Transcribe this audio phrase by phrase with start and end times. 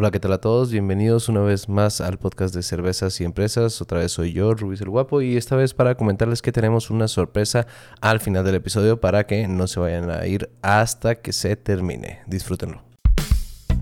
[0.00, 0.72] Hola, ¿qué tal a todos?
[0.72, 3.82] Bienvenidos una vez más al podcast de cervezas y empresas.
[3.82, 7.06] Otra vez soy yo, Rubis el Guapo, y esta vez para comentarles que tenemos una
[7.06, 7.66] sorpresa
[8.00, 12.20] al final del episodio para que no se vayan a ir hasta que se termine.
[12.26, 12.82] Disfrútenlo.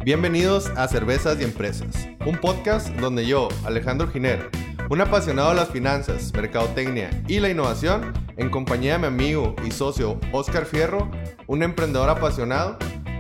[0.04, 4.50] Bienvenidos a Cervezas y Empresas, un podcast donde yo, Alejandro Giner,
[4.90, 9.70] un apasionado de las finanzas, mercadotecnia y la innovación, en compañía de mi amigo y
[9.70, 11.08] socio Oscar Fierro,
[11.46, 12.76] un emprendedor apasionado,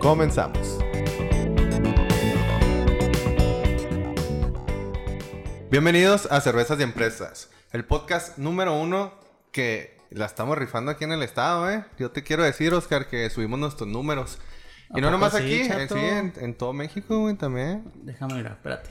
[0.00, 0.78] Comenzamos.
[5.70, 9.12] Bienvenidos a Cervezas y Empresas, el podcast número uno
[9.52, 11.84] que la estamos rifando aquí en el estado, ¿eh?
[11.98, 14.38] Yo te quiero decir, Oscar, que subimos nuestros números.
[14.94, 17.84] Y no nomás aquí, eh, sí, en, en, todo México, güey, también.
[17.96, 18.88] Déjame mirar, espérate.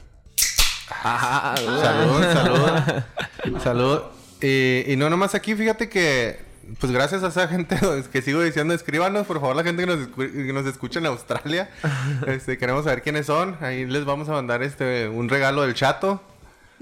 [0.91, 3.59] Ah, salud, salud.
[3.63, 4.01] salud.
[4.41, 6.48] Y, y no nomás aquí, fíjate que
[6.79, 7.79] pues gracias a esa gente
[8.11, 11.69] que sigo diciendo, escríbanos, por favor, la gente que nos, que nos escucha en Australia.
[12.27, 13.57] Este, queremos saber quiénes son.
[13.61, 16.21] Ahí les vamos a mandar este un regalo del chato.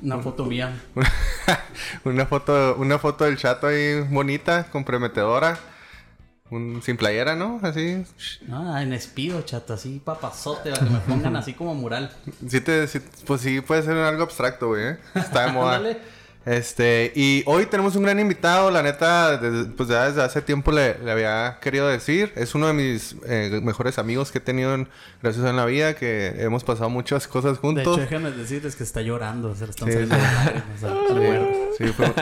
[0.02, 0.80] Una foto mía.
[2.04, 5.58] una foto, una foto del chato ahí bonita, comprometedora.
[6.50, 7.60] Un, sin playera, ¿no?
[7.62, 8.06] Así.
[8.50, 12.12] Ah, en espido, chato, así papazote, para que me pongan así como mural.
[12.48, 12.88] Sí, te,
[13.26, 14.92] pues sí, puede ser algo abstracto, güey.
[14.92, 14.98] ¿eh?
[15.14, 15.82] Está de moda.
[16.48, 19.38] Este, y hoy tenemos un gran invitado, la neta,
[19.76, 22.32] pues ya desde hace tiempo le, le, había querido decir.
[22.38, 24.88] Es uno de mis eh, mejores amigos que he tenido en,
[25.22, 27.84] gracias en la vida, que hemos pasado muchas cosas juntos.
[27.98, 29.94] De hecho, déjenme decirles que está llorando, se le están sí.
[29.94, 30.16] saliendo
[31.78, 32.14] sí, sí, fue,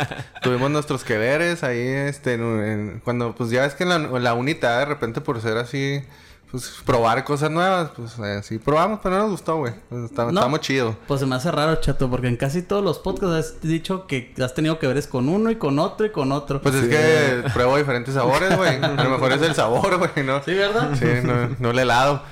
[0.42, 3.96] tuvimos nuestros que veres ahí, este, en, en, cuando, pues ya ves que en la,
[3.98, 6.02] en la unidad, de repente por ser así
[6.52, 9.74] pues, probar cosas nuevas, pues eh, sí probamos, pero no nos gustó, güey.
[9.90, 10.96] Pues, está, no, muy chido.
[11.08, 14.34] Pues se me hace raro, chato, porque en casi todos los podcasts has dicho que
[14.42, 16.62] has tenido que veres con uno y con otro y con otro.
[16.62, 18.76] Pues es que pruebo diferentes sabores, güey.
[18.84, 20.44] A lo mejor es el sabor, güey, ¿no?
[20.44, 20.92] Sí, ¿verdad?
[20.98, 22.24] Sí, no, no el helado.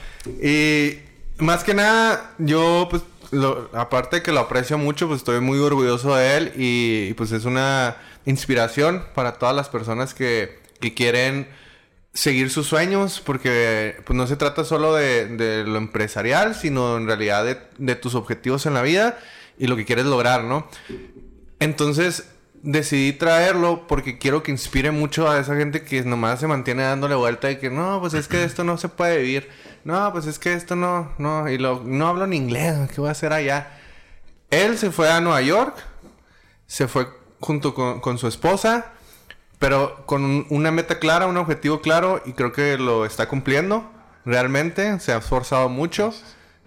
[0.41, 0.99] Y
[1.37, 5.59] más que nada, yo, pues, lo, aparte de que lo aprecio mucho, pues estoy muy
[5.59, 10.93] orgulloso de él y, y pues es una inspiración para todas las personas que, que
[10.93, 11.47] quieren
[12.13, 17.07] seguir sus sueños, porque pues no se trata solo de, de lo empresarial, sino en
[17.07, 19.17] realidad de, de, tus objetivos en la vida
[19.57, 20.67] y lo que quieres lograr, ¿no?
[21.59, 22.25] Entonces
[22.61, 27.15] decidí traerlo porque quiero que inspire mucho a esa gente que nomás se mantiene dándole
[27.15, 29.49] vuelta y que no, pues es que esto no se puede vivir,
[29.83, 33.09] no, pues es que esto no, no, y lo, no hablo en inglés, ¿qué voy
[33.09, 33.79] a hacer allá?
[34.49, 35.75] Él se fue a Nueva York,
[36.67, 37.07] se fue
[37.39, 38.92] junto con, con su esposa,
[39.63, 43.89] pero con un, una meta clara, un objetivo claro y creo que lo está cumpliendo
[44.25, 44.99] realmente.
[44.99, 46.13] Se ha esforzado mucho.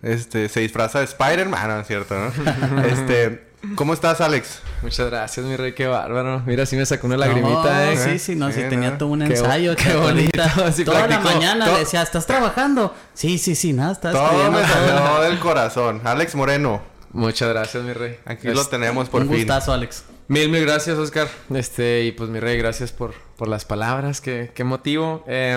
[0.00, 2.82] Este, se disfraza de Spider-Man, ah, no es cierto, ¿no?
[2.86, 4.60] este, ¿cómo estás, Alex?
[4.80, 6.40] Muchas gracias, mi rey, qué bárbaro.
[6.46, 7.98] Mira, sí me sacó una lagrimita, no, ¿eh?
[7.98, 9.76] Sí, sí, no, sí, tenía todo un ensayo.
[9.76, 10.42] Qué, qué bonito.
[10.72, 11.28] Sí, Toda practicó.
[11.28, 12.94] la mañana le decía, ¿estás trabajando?
[13.12, 16.00] Sí, sí, sí, nada, estás Todo me salió del corazón.
[16.02, 16.80] Alex Moreno.
[17.12, 18.16] Muchas gracias, mi rey.
[18.24, 19.34] Aquí es, lo tenemos por un fin.
[19.34, 20.04] Un gustazo, Alex.
[20.28, 21.28] Mil, mil gracias, Oscar.
[21.54, 25.25] Este, y pues mi rey, gracias por, por las palabras, qué, qué motivo.
[25.28, 25.56] Eh,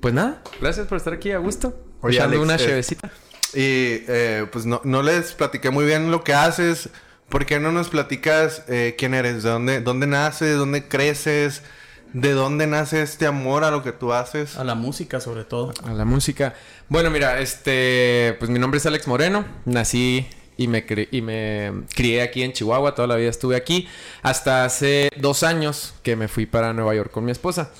[0.00, 1.74] pues nada, gracias por estar aquí a gusto.
[2.02, 3.10] Oye, Alex, una eh, chevecita.
[3.54, 6.90] Y eh, pues no, no les platiqué muy bien lo que haces.
[7.28, 9.42] ¿Por qué no nos platicas eh, quién eres?
[9.42, 10.58] ¿De dónde, dónde naces?
[10.58, 11.62] ¿Dónde creces?
[12.12, 14.56] ¿De dónde nace este amor a lo que tú haces?
[14.56, 15.72] A la música, sobre todo.
[15.84, 16.54] A la música.
[16.88, 19.44] Bueno, mira, este, pues mi nombre es Alex Moreno.
[19.64, 23.88] Nací y me, y me crié aquí en Chihuahua, toda la vida estuve aquí,
[24.22, 27.70] hasta hace dos años que me fui para Nueva York con mi esposa.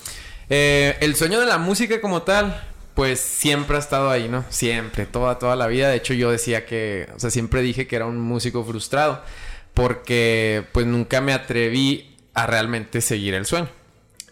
[0.48, 2.62] Eh, el sueño de la música como tal,
[2.94, 4.44] pues siempre ha estado ahí, ¿no?
[4.48, 5.88] Siempre, toda, toda la vida.
[5.88, 9.22] De hecho, yo decía que, o sea, siempre dije que era un músico frustrado,
[9.74, 13.68] porque pues nunca me atreví a realmente seguir el sueño.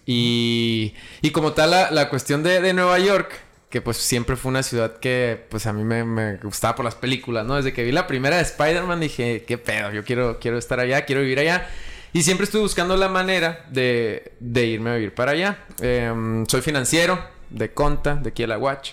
[0.06, 3.43] Y, y como tal, la, la cuestión de, de Nueva York,
[3.74, 6.94] que pues siempre fue una ciudad que pues a mí me, me, gustaba por las
[6.94, 7.56] películas, ¿no?
[7.56, 11.04] Desde que vi la primera de Spider-Man dije, qué pedo, yo quiero, quiero estar allá,
[11.04, 11.68] quiero vivir allá.
[12.12, 15.58] Y siempre estuve buscando la manera de, de irme a vivir para allá.
[15.80, 17.18] Eh, soy financiero
[17.50, 18.92] de Conta, de aquí a la Watch.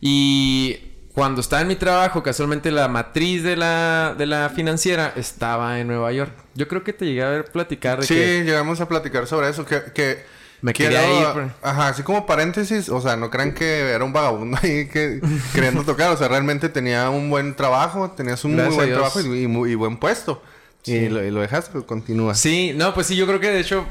[0.00, 0.78] Y
[1.12, 5.88] cuando estaba en mi trabajo, casualmente la matriz de la, de la financiera estaba en
[5.88, 6.32] Nueva York.
[6.54, 8.42] Yo creo que te llegué a ver platicar de sí, que...
[8.42, 9.82] llegamos a platicar sobre eso, que...
[9.92, 11.26] que me Quiero- quería ir.
[11.34, 15.20] pero- Ajá, así como paréntesis, o sea, no crean que era un vagabundo ahí que
[15.52, 19.20] queriendo tocar, o sea, realmente tenía un buen trabajo, tenías un muy Gracias buen trabajo
[19.20, 20.42] y, y muy- y buen puesto.
[20.86, 22.34] Y, lo, y lo dejaste, pues continúa.
[22.34, 23.86] Sí, no, pues sí, yo creo que de hecho,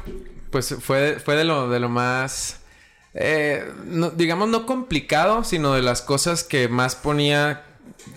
[0.50, 2.58] pues fue, fue de lo, de lo más,
[3.14, 7.62] eh, no- digamos, no complicado, sino de las cosas que más ponía,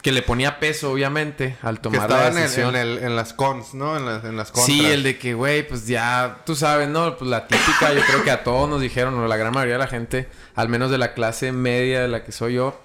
[0.01, 2.75] que le ponía peso, obviamente, al Que tomar estaba la en, el- decisión.
[2.75, 3.97] en, el- en las cons, ¿no?
[3.97, 4.65] En las, en las contras.
[4.65, 7.17] Sí, el de que, güey, pues ya, tú sabes, ¿no?
[7.17, 9.79] Pues la típica, yo creo que a todos nos dijeron, o la gran mayoría de
[9.79, 12.79] la gente, al menos de la clase media de la que soy yo,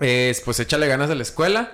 [0.00, 1.72] es pues échale ganas de la escuela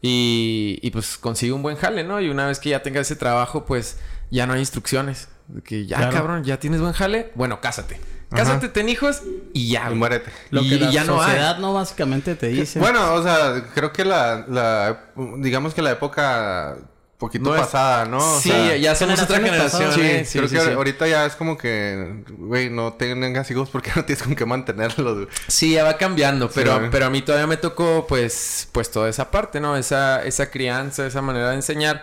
[0.00, 2.20] y, y pues consigue un buen jale, ¿no?
[2.20, 3.98] Y una vez que ya tenga ese trabajo, pues
[4.30, 5.28] ya no hay instrucciones.
[5.48, 6.12] De que ya, Claro.
[6.12, 7.98] cabrón, ya tienes buen jale, bueno, cásate.
[8.34, 9.90] Cásate, ten hijos y ya.
[9.90, 10.30] Y muérete.
[10.50, 11.26] Lo Y- que la y ya no hay.
[11.30, 12.78] sociedad no, básicamente te dice.
[12.78, 15.00] Bueno, o sea, creo que la, la
[15.38, 16.76] digamos que la época
[17.18, 18.18] poquito No es- pasada, ¿no?
[18.18, 19.92] O sí, sea, ya somos otra generación.
[19.92, 20.24] Sí, ¿eh?
[20.24, 20.70] Sí, creo sí, que sí.
[20.70, 25.28] ahorita ya es como que, güey, no tengas hijos porque no tienes con qué mantenerlos.
[25.46, 26.90] Sí, ya va cambiando, pero, güey.
[26.90, 29.76] pero a mí todavía me tocó, pues, pues toda esa parte, ¿no?
[29.76, 32.02] Esa, esa crianza, esa manera de enseñar.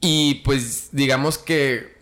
[0.00, 1.96] Y pues, digamos que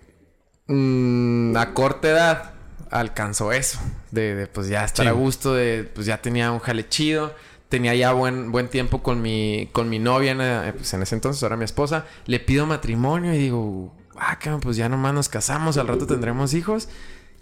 [0.67, 2.54] mm, a corta edad
[2.91, 3.79] alcanzó eso.
[4.11, 5.09] De, de, pues ya estar Sí.
[5.09, 7.35] a gusto, de pues ya tenía un jale chido.
[7.69, 11.15] Tenía ya buen, buen tiempo con mi, con mi novia, en, eh, pues en ese
[11.17, 12.07] entonces, ahora mi esposa.
[12.27, 16.89] Le pido matrimonio y digo, ah, pues ya nomás nos casamos, al rato tendremos hijos.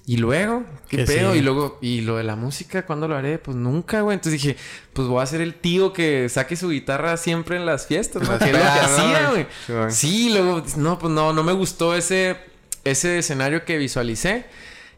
[0.06, 1.34] Y luego, ¿qué ¿Qué pedo?
[1.36, 3.38] Y luego, y lo de la música, ¿cuándo lo haré?
[3.38, 4.14] Pues nunca, güey.
[4.14, 4.56] Entonces dije,
[4.94, 8.36] pues voy a ser el tío que saque su guitarra siempre en las fiestas, ¿no?
[8.38, 9.92] Que es lo que hacía, güey.
[9.92, 12.36] Sí, luego, no, pues no, no me gustó ese,
[12.84, 14.46] ese escenario que visualicé.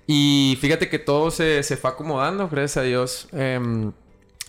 [0.07, 3.29] Y fíjate que todo se, se fue acomodando, gracias a Dios.
[3.33, 3.93] Em,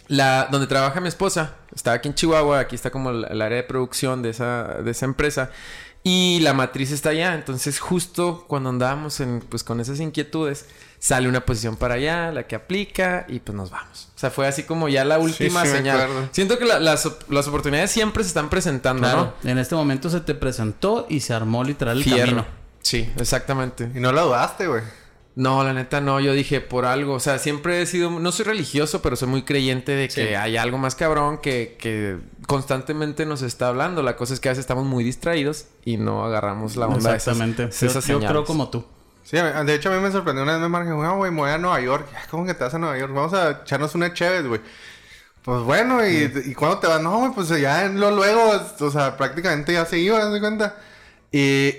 [0.07, 3.57] la, donde trabaja mi esposa, está aquí en Chihuahua, aquí está como el, el área
[3.57, 5.51] de producción de esa, de esa empresa.
[6.03, 7.33] Y la matriz está allá.
[7.33, 10.67] Entonces, justo cuando andábamos en, pues, con esas inquietudes,
[10.99, 14.09] sale una posición para allá, la que aplica, y pues nos vamos.
[14.15, 16.09] O sea, fue así como ya la última sí, me señal.
[16.31, 20.19] Siento que la- las, las oportunidades siempre se están presentando, claro, en este momento se
[20.21, 21.99] te presentó y se armó literal ¿no?
[21.99, 22.25] el Fierro.
[22.27, 22.45] camino.
[22.83, 23.89] Sí, exactamente.
[23.95, 24.83] Y no la dudaste, güey.
[25.35, 28.45] No, la neta no, yo dije por algo, o sea, siempre he sido, no soy
[28.45, 30.33] religioso, pero soy muy creyente de que Sí.
[30.33, 32.17] hay algo más cabrón que, que
[32.47, 34.01] constantemente nos está hablando.
[34.01, 37.17] La cosa es que a veces estamos muy distraídos y no agarramos la onda de
[37.17, 37.63] esas- Exactamente.
[37.67, 38.85] de Yo- esas yo, creo como tú.
[39.23, 41.57] Sí, de hecho a mí me sorprendió una vez me marqué, güey, me voy a
[41.57, 42.07] Nueva York.
[42.15, 43.11] "Ay, ¿Cómo que te vas a Nueva York?
[43.13, 44.61] Vamos a echarnos una chévere, güey.
[45.41, 47.01] Pues bueno, ¿y, ¿y cuándo te vas?
[47.01, 50.77] No, güey, pues ya lo, luego, o sea, prácticamente ya se iba, ¿te das cuenta?
[51.31, 51.71] Y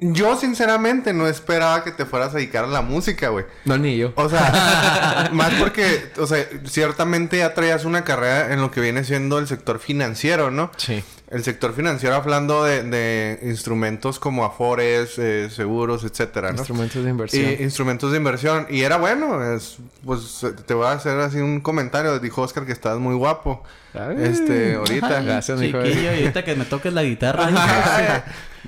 [0.00, 3.46] yo sinceramente no esperaba que te fueras a dedicar a la música, güey.
[3.64, 4.12] No, ni yo.
[4.14, 9.02] O sea, más porque, o sea, ciertamente ya traías una carrera en lo que viene
[9.02, 10.70] siendo el sector financiero, ¿no?
[10.76, 11.02] Sí.
[11.30, 16.58] El sector financiero hablando de, de instrumentos como afores, eh, seguros, etcétera, ¿no?
[16.58, 17.44] Instrumentos de inversión.
[17.44, 18.66] Y instrumentos de inversión.
[18.70, 19.44] Y era bueno.
[19.52, 22.18] Es, pues te voy a hacer así un comentario.
[22.18, 23.62] Dijo Oscar que estás muy guapo.
[23.92, 24.16] Ay.
[24.20, 25.20] Este, ahorita.
[25.20, 25.82] Gracias, mijo.
[25.82, 28.24] Chiquillo, y ahorita que me toques la guitarra.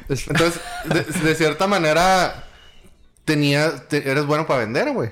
[0.08, 2.44] Entonces, de, de cierta manera,
[3.24, 5.10] tenías, te- eres bueno para vender, güey.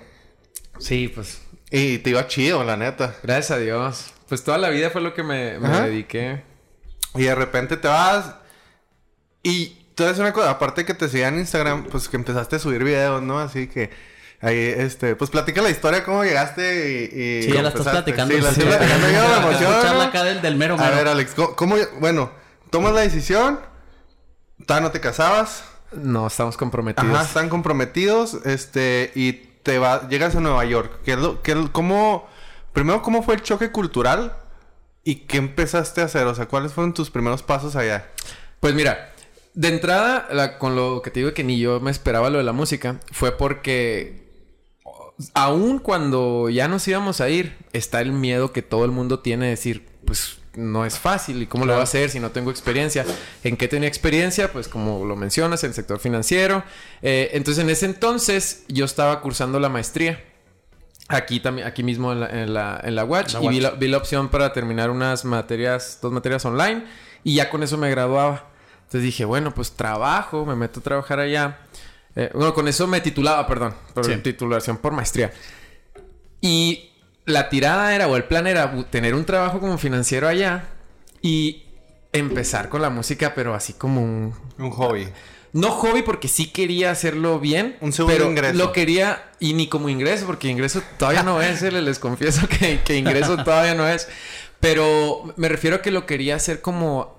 [0.79, 1.41] Sí, pues,
[1.71, 3.15] Y te iba chido, la neta.
[3.23, 4.13] gracias a Dios.
[4.29, 6.43] Pues toda la vida fue lo que me, me dediqué.
[7.15, 8.35] Y de repente te vas.
[9.43, 12.59] Y a decir una cosa, aparte que te seguían en Instagram, pues que empezaste a
[12.59, 13.39] subir videos, ¿no?
[13.41, 13.91] Así que
[14.41, 17.21] ahí, este, pues platica la historia, cómo llegaste y.
[17.21, 18.13] y Sí, ya la estás empezaste.
[18.13, 18.35] platicando.
[18.35, 19.51] Sí, la estoy platicando yo, me.
[19.53, 20.95] Escucharla acá del, del mero A mero.
[20.97, 22.31] ver, Alex, ¿cómo, cómo- bueno,
[22.71, 23.59] tomas la decisión,
[24.69, 27.11] todavía no te casabas, No, estamos comprometidos.
[27.11, 29.33] ajá, están comprometidos, este, y
[29.63, 31.01] te va, llegas a Nueva York.
[31.05, 31.17] ¿Qué
[31.73, 32.29] cómo,
[32.75, 34.37] primero, cómo fue el choque cultural
[35.05, 36.27] y qué empezaste a hacer?
[36.27, 38.11] O sea, ¿cuáles fueron tus primeros pasos allá?
[38.61, 39.13] Pues mira,
[39.55, 42.45] de entrada, la- con lo que te digo que ni yo me esperaba lo de
[42.45, 44.29] la música, fue porque
[45.35, 49.47] aún cuando ya nos íbamos a ir, está el miedo que todo el mundo tiene
[49.47, 52.51] de decir, pues no es fácil y cómo lo voy a hacer si no tengo
[52.51, 53.07] experiencia.
[53.45, 54.53] ¿En qué tenía experiencia?
[54.53, 56.63] Pues como lo mencionas, en el sector financiero.
[57.01, 60.23] Eh, entonces en ese entonces yo estaba cursando la maestría.
[61.09, 63.33] Aquí también, aquí mismo en la, en la, en la Watch.
[63.35, 63.63] La y vi Watch.
[63.63, 66.85] la, vi la opción para terminar unas materias, dos materias online.
[67.25, 68.51] Y ya con eso me graduaba.
[68.81, 71.59] Entonces dije, bueno, pues trabajo, me meto a trabajar allá.
[72.17, 74.17] Eh, bueno, con eso me titulaba, perdón, por Sí.
[74.19, 75.33] titulación por maestría.
[76.41, 76.91] Y
[77.29, 80.65] la tirada era, o el plan era tener un trabajo como financiero allá
[81.23, 81.65] y
[82.13, 85.09] empezar con la música, pero así como un, Un hobby.
[85.53, 87.77] no hobby porque sí quería hacerlo bien.
[87.81, 88.55] Un segundo pero ingreso.
[88.59, 91.63] Lo quería y ni como ingreso porque ingreso todavía no es.
[91.63, 94.09] eh, Les confieso que, que ingreso todavía no es.
[94.61, 97.17] Pero me refiero a que lo quería hacer como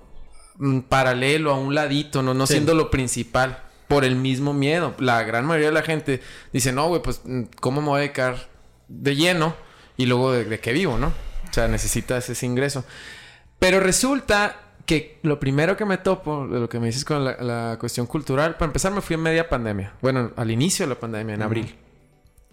[0.56, 2.54] mm, paralelo a un ladito, no, no Sí.
[2.54, 3.62] siendo lo principal.
[3.88, 4.94] por el mismo miedo.
[4.98, 6.20] La gran mayoría de la gente
[6.52, 7.22] dice, no, güey, pues,
[7.60, 8.48] ¿cómo me voy a dedicar
[8.86, 9.56] de lleno?
[10.00, 11.08] Y luego, ¿de, de qué vivo, no?
[11.08, 12.86] O sea, necesitas ese ingreso.
[13.58, 17.36] Pero resulta que lo primero que me topo, de lo que me dices con la,
[17.42, 19.92] la cuestión cultural, para empezar me fui en media pandemia.
[20.00, 21.76] Bueno, al inicio de la pandemia, en abril.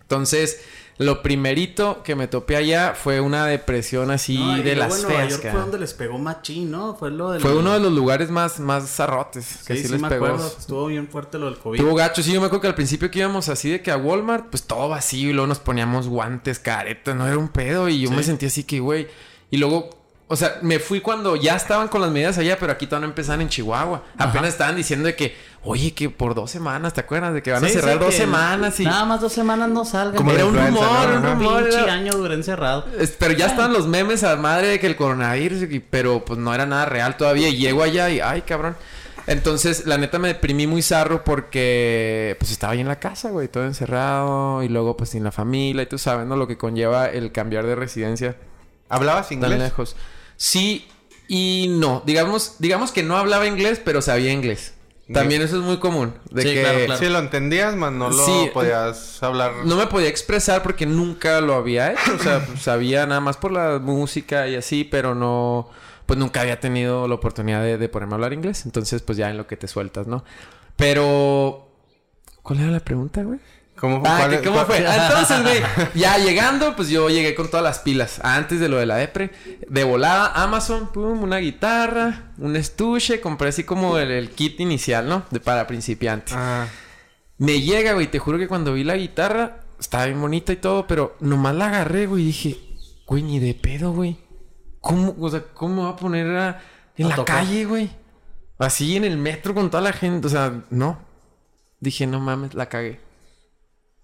[0.01, 0.61] Entonces,
[0.99, 5.19] lo primerito que me topé allá fue una depresión así No, de las en Nueva
[5.19, 5.31] feas.
[5.33, 6.95] York fue donde les pegó machín, ¿no?
[6.95, 7.41] Fue lo del...
[7.41, 10.25] Fue uno de los lugares más, más zarrotes que Sí, sí, sí, les me pegó.
[10.25, 10.47] acuerdo.
[10.57, 11.79] Estuvo bien fuerte lo del COVID.
[11.79, 13.97] Tuvo gacho, sí, yo me acuerdo que al principio que íbamos así de que a
[13.97, 17.99] Walmart, pues todo vacío y luego nos poníamos guantes, caretas, no era un pedo y
[18.01, 19.07] yo me sentía así que, güey.
[19.51, 19.96] Y luego,
[20.29, 23.11] o sea, me fui cuando ya estaban con las medidas allá, pero aquí todavía no
[23.11, 24.03] empezaban en Chihuahua.
[24.17, 27.33] Apenas estaban diciendo de que, oye, que por dos semanas, ¿te acuerdas?
[27.33, 28.83] De que van a cerrar sí, dos semanas y...
[28.83, 30.15] Nada más dos semanas no salgan.
[30.15, 31.15] Como Era la un rumor, ¿no?
[31.15, 31.63] un rumor.
[31.63, 32.85] pinche era- año duré encerrado.
[32.99, 36.37] Es- Pero ya estaban los memes a madre de que el coronavirus, y- pero pues
[36.39, 37.47] no era nada real todavía.
[37.47, 38.75] Y llego allá y, ay, cabrón.
[39.27, 43.47] Entonces, la neta me deprimí muy zarro porque pues estaba ahí en la casa, güey,
[43.49, 46.35] todo encerrado y luego pues sin la familia y tú sabes, ¿no?
[46.37, 48.35] Lo que conlleva el cambiar de residencia
[48.89, 49.59] ¿Hablabas tan inglés?
[49.59, 49.95] lejos.
[50.37, 50.87] Sí
[51.27, 52.01] y no.
[52.05, 54.73] Digamos, digamos que no hablaba inglés, pero sabía inglés.
[55.13, 56.13] También eso es muy común.
[56.31, 56.99] De Sí, que claro, claro.
[56.99, 58.49] Sí, lo entendías, más no lo Sí.
[58.53, 59.53] podías hablar.
[59.63, 62.13] no me podía expresar porque nunca lo había hecho.
[62.15, 65.69] O sea, sabía nada más por la música y así, pero no...
[66.05, 68.65] Pues nunca había tenido la oportunidad de, de ponerme a hablar inglés.
[68.65, 70.23] Entonces, pues ya en lo que te sueltas, ¿no?
[70.75, 71.67] Pero...
[72.43, 73.39] ¿Cuál era la pregunta, güey?
[73.79, 74.77] ¿Cómo, Ah, cuál- que ¿cómo cuál- fue?
[74.79, 75.61] Entonces, güey,
[75.95, 78.19] ya llegando, pues yo llegué con todas las pilas.
[78.23, 79.31] Antes de lo de la depre.
[79.69, 83.21] De volada, Amazon, pum, una guitarra, un estuche.
[83.21, 85.23] Compré así como el, el kit inicial, ¿no?
[85.29, 86.33] De para principiantes.
[86.35, 86.65] Ah,
[87.37, 88.07] Me llega, güey.
[88.07, 91.67] Te juro que cuando vi la guitarra, estaba bien bonita y todo, pero nomás la
[91.67, 92.23] agarré, güey.
[92.23, 92.57] Y dije,
[93.05, 94.17] güey, ni de pedo, güey.
[94.81, 96.61] ¿Cómo, o sea, cómo va a poner a-
[96.97, 97.37] en A la tocar.
[97.43, 97.91] calle, güey?
[98.57, 100.25] Así en el metro con toda la gente.
[100.25, 100.97] O sea, no.
[101.79, 102.99] Dije, no mames, la cagué.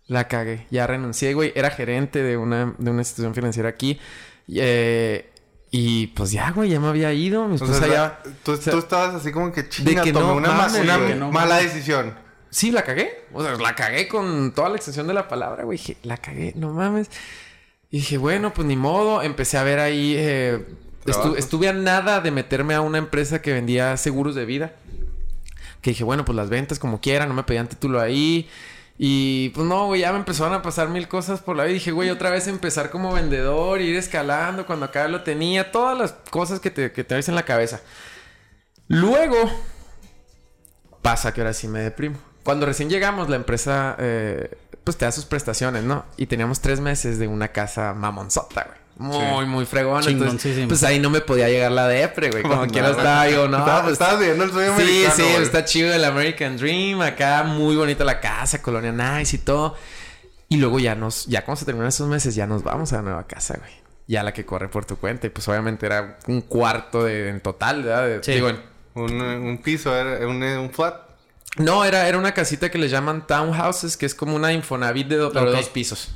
[0.07, 0.67] La cagué.
[0.69, 1.51] Ya renuncié, güey.
[1.55, 3.99] Era gerente de una, de una institución financiera aquí.
[4.47, 5.29] Y, eh,
[5.71, 7.47] y pues ya, güey, ya me había ido.
[7.47, 8.19] Mi o sea, esposa ya.
[8.43, 10.97] tú, o sea, tú estabas así como que chinga, que tomé no una, mames, una
[10.97, 11.73] güey, que no mala mames.
[11.73, 12.13] decisión.
[12.49, 13.25] Sí, la cagué.
[13.33, 15.77] O sea, la cagué con toda la extensión de la palabra, güey.
[15.77, 17.09] Dije, la cagué, no mames.
[17.89, 19.21] Y dije, bueno, pues ni modo.
[19.23, 20.15] Empecé a ver ahí.
[20.17, 20.63] eh,
[21.05, 24.73] estu- estuve a nada de meterme a una empresa que vendía seguros de vida.
[25.81, 28.47] Que dije, bueno, pues las ventas como quiera, no me pedían título ahí.
[28.97, 31.71] Y pues no, güey, ya me empezaron a pasar mil cosas por la vida.
[31.71, 35.97] Y dije, güey, otra vez empezar como vendedor, ir escalando cuando acá lo tenía, todas
[35.97, 37.81] las cosas que te, que en la cabeza.
[38.87, 39.49] Luego,
[41.01, 42.17] pasa que ahora sí me deprimo.
[42.43, 46.05] Cuando recién llegamos, la empresa, eh, pues te da sus prestaciones, ¿no?
[46.17, 48.82] Y teníamos tres meses de una casa mamonzota, güey.
[48.97, 50.05] Muy, muy fregona.
[50.07, 52.43] Entonces, pues ahí no me podía llegar la depre, güey.
[52.43, 53.57] Como No, quiera no, estaba yo, ¿no?
[53.57, 55.43] Estabas- Pues, estabas viviendo el sueño Sí, americano, sí, güey.
[55.43, 57.01] está chido el American Dream.
[57.01, 59.75] Acá muy bonita la casa, colonia nice y todo.
[60.49, 63.01] Y luego ya nos, ya cuando se terminan esos meses, ya nos vamos a la
[63.01, 63.71] nueva casa, güey.
[64.07, 65.25] Ya la que corre por tu cuenta.
[65.27, 68.05] Y pues obviamente era un cuarto de, en total, ¿verdad?
[68.07, 68.33] De- Sí.
[68.33, 68.61] Digo, en-
[68.95, 70.95] Un, un piso, era un, un flat.
[71.57, 75.15] no, era, era una casita que le llaman townhouses, que es como una Infonavit de,
[75.17, 76.11] do- pero de dos pisos.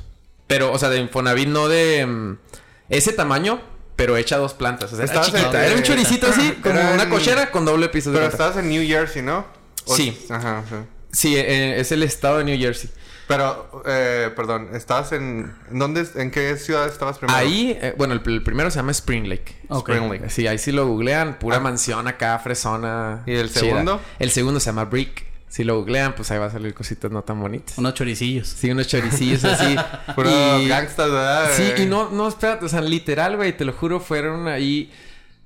[0.46, 2.38] Pero, o sea, de Infonavit no de mm,
[2.88, 3.60] ese tamaño,
[3.96, 4.92] pero hecha dos plantas.
[4.92, 5.66] O sea, era en- chiquita.
[5.66, 8.10] Era un choricito así, como una en- cochera con doble piso.
[8.12, 9.44] de Pero estabas en New Jersey, ¿no?
[9.86, 10.18] O- Sí.
[10.30, 10.74] Ajá, sí.
[11.10, 12.90] Sí, eh, es el estado de New Jersey.
[13.26, 15.54] Pero, eh, perdón, ¿estabas en...
[15.70, 17.38] ¿Dónde, en qué ciudad estabas primero?
[17.38, 19.54] Ahí, eh, bueno, el, el primero se llama Spring Lake.
[19.68, 19.90] Ok.
[19.90, 20.30] Spring Lake.
[20.30, 21.38] Sí, ahí sí lo googlean.
[21.38, 23.22] Pura mansión acá, fresona.
[23.26, 23.60] ¿Y el chida.
[23.60, 24.00] segundo?
[24.18, 25.26] El segundo se llama Brick.
[25.48, 27.78] Si lo googlean, pues ahí va a salir cositas no tan bonitas.
[27.78, 28.48] Unos choricillos.
[28.48, 29.76] Sí, unos choricillos así.
[30.14, 31.50] Puro Y- gangsters, ¿verdad?
[31.56, 34.92] Sí, Eh, y no, no, espérate, o sea, literal, güey, te lo juro, fueron ahí.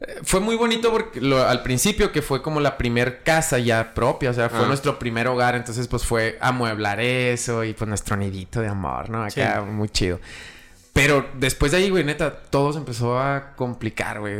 [0.00, 3.94] eh, Fue muy bonito porque lo- al principio que fue como la primer casa ya
[3.94, 4.66] propia, o sea, fue Ah.
[4.66, 9.22] nuestro primer hogar, entonces pues fue amueblar eso y pues nuestro nidito de amor, ¿no?
[9.22, 10.18] Acá muy chido.
[10.92, 14.34] Pero después de ahí, güey, neta, todo se empezó a complicar, güey.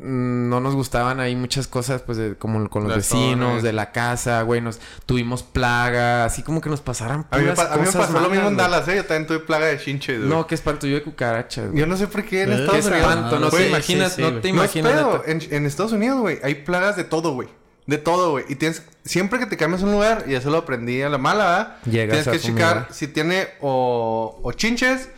[0.00, 3.62] No nos gustaban ahí muchas cosas, pues, de- como con los Las vecinos, zonas.
[3.64, 4.60] de la casa, güey.
[4.60, 7.86] Nos tuvimos plaga, así como que nos pasaran A mí, me, puras a mí me
[7.86, 8.56] cosas pasó lo mismo en.
[8.56, 8.94] Dallas, ¿eh?
[8.96, 10.28] Yo también tuve plaga de chinches, güey.
[10.30, 11.66] No, que espanto yo de cucarachas.
[11.70, 11.80] güey.
[11.80, 13.00] Yo no sé por qué en Eh, Qué Estados Unidos...
[13.10, 14.42] espanto, no Güey, te imaginas, sí, sí, no güey.
[14.42, 14.92] te No imaginas.
[14.92, 15.12] pedo.
[15.26, 15.30] neta.
[15.32, 17.48] En, en Estados Unidos, güey, hay plagas de todo, güey.
[17.86, 18.44] De todo, güey.
[18.48, 18.82] Y tienes...
[19.04, 21.76] Siempre que te cambias a un lugar, y eso lo aprendí a la mala, ¿verdad?
[21.86, 25.08] Llegas Tienes a que checar si tiene o, o chinches,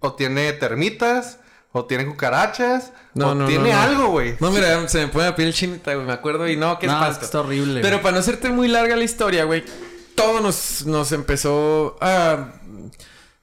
[0.00, 1.38] o tiene termitas,
[1.72, 3.80] o tiene cucarachas, No, o no, tiene no, no.
[3.80, 4.36] algo, güey.
[4.40, 6.06] No, mira, se me pone la piel chinita, güey.
[6.06, 7.12] Me acuerdo y no, qué No, espanto.
[7.12, 7.80] es que está horrible.
[7.80, 8.02] Pero güey.
[8.02, 9.64] para no hacerte muy larga la historia, güey,
[10.14, 12.52] todo nos, nos empezó a...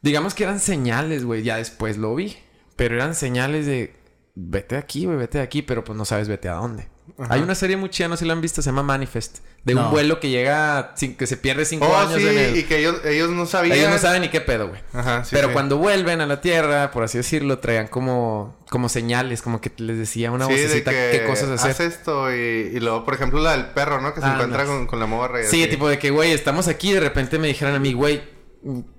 [0.01, 1.43] Digamos que eran señales, güey.
[1.43, 2.35] Ya después lo vi.
[2.75, 3.95] Pero eran señales de...
[4.35, 5.61] Vete de aquí, güey, vete de aquí.
[5.61, 6.87] Pero pues no sabes vete a dónde.
[7.29, 9.37] Hay una serie muy chida, no sé si la han visto, se llama Manifest.
[9.63, 9.85] De No.
[9.85, 12.57] un vuelo que llega, sin, que se pierde cinco Oh, años sí, en el...
[12.57, 13.77] y que ellos, ellos no sabían.
[13.77, 14.81] Ellos no saben ni qué pedo, güey.
[14.93, 15.53] Ajá, sí, Pero sí.
[15.53, 19.97] cuando vuelven a la Tierra, por así decirlo, traían como, como señales, como que les
[19.97, 21.71] decía una Sí, de vocecita que qué cosas hacer.
[21.71, 22.35] haz esto y,
[22.73, 24.13] y luego, por ejemplo, la del perro, ¿no?
[24.13, 24.69] Que se Ah, encuentra no.
[24.71, 25.69] con, con la morra y Sí, así.
[25.71, 28.23] tipo de que, güey, estamos aquí y de repente me dijeran a mí, güey,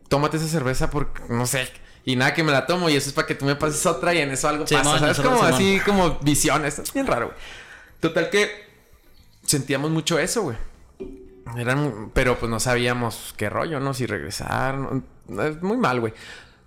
[0.09, 1.69] tómate esa cerveza porque, no sé.
[2.05, 4.15] Y nada que me la tomo y eso es para que tú me pases otra
[4.15, 4.99] y en eso algo Simón, pasa.
[5.01, 5.19] ¿Sabes?
[5.19, 6.79] eso Como así, como visiones.
[6.79, 7.39] Es bien raro, güey.
[8.01, 8.51] Total que
[9.43, 10.57] sentíamos mucho eso, güey.
[11.57, 13.95] Eran, pero pues no sabíamos qué rollo, ¿no?
[13.95, 14.77] Si regresar.
[14.77, 16.13] no- es muy mal, güey.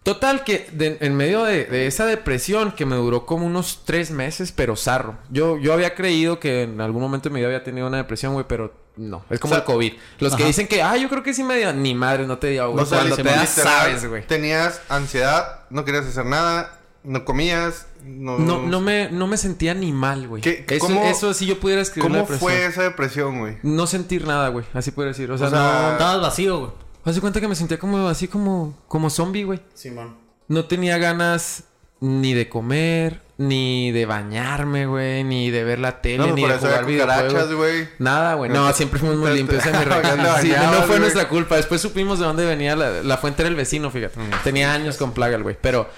[0.04, 4.12] Total que de- en medio de, de esa depresión que me duró como unos tres
[4.12, 5.18] meses, pero zarro.
[5.30, 8.34] Yo, yo había creído que en algún momento de mi vida había tenido una depresión,
[8.34, 9.24] güey, pero no.
[9.30, 9.94] Es como O sea, el COVID.
[10.20, 11.72] Los que dicen que, ah, yo creo que sí me dio.
[11.74, 12.84] Ni madre, no te dio, güey.
[12.84, 14.26] O sea, Cuando te das, sabes, güey.
[14.26, 18.38] Tenías ansiedad, no querías hacer nada, no comías, no...
[18.40, 20.42] No, no me, no me sentía ni mal, güey.
[20.42, 23.58] ¿Qué- Eso, cómo- eso sí yo pudiera escribir la ¿Cómo fue esa depresión, güey?
[23.64, 24.66] No sentir nada, güey.
[24.74, 25.32] Así puedo decir.
[25.32, 25.92] O sea, O sea, no...
[25.94, 26.72] Estabas vacío, güey.
[27.06, 29.62] Haz de cuenta que me sentía como así como, como zombie, güey.
[29.74, 30.18] Simón.
[30.48, 31.64] No tenía ganas
[32.02, 36.58] ni de comer, ni de bañarme, güey, ni de ver la tele, No, ni de
[36.58, 37.56] jugar videojuegos.
[37.56, 37.88] güey.
[38.00, 38.50] Nada, güey.
[38.52, 40.42] No, No, siempre fuimos muy limpios en mi recámara.
[40.42, 41.00] Sí, no bañabas, fue güey.
[41.00, 41.56] nuestra culpa.
[41.56, 44.20] Después supimos de dónde venía la, la fuente del vecino, fíjate.
[44.20, 44.30] Mm.
[44.44, 45.58] Tenía años con plaga el güey.
[45.62, 45.90] Pero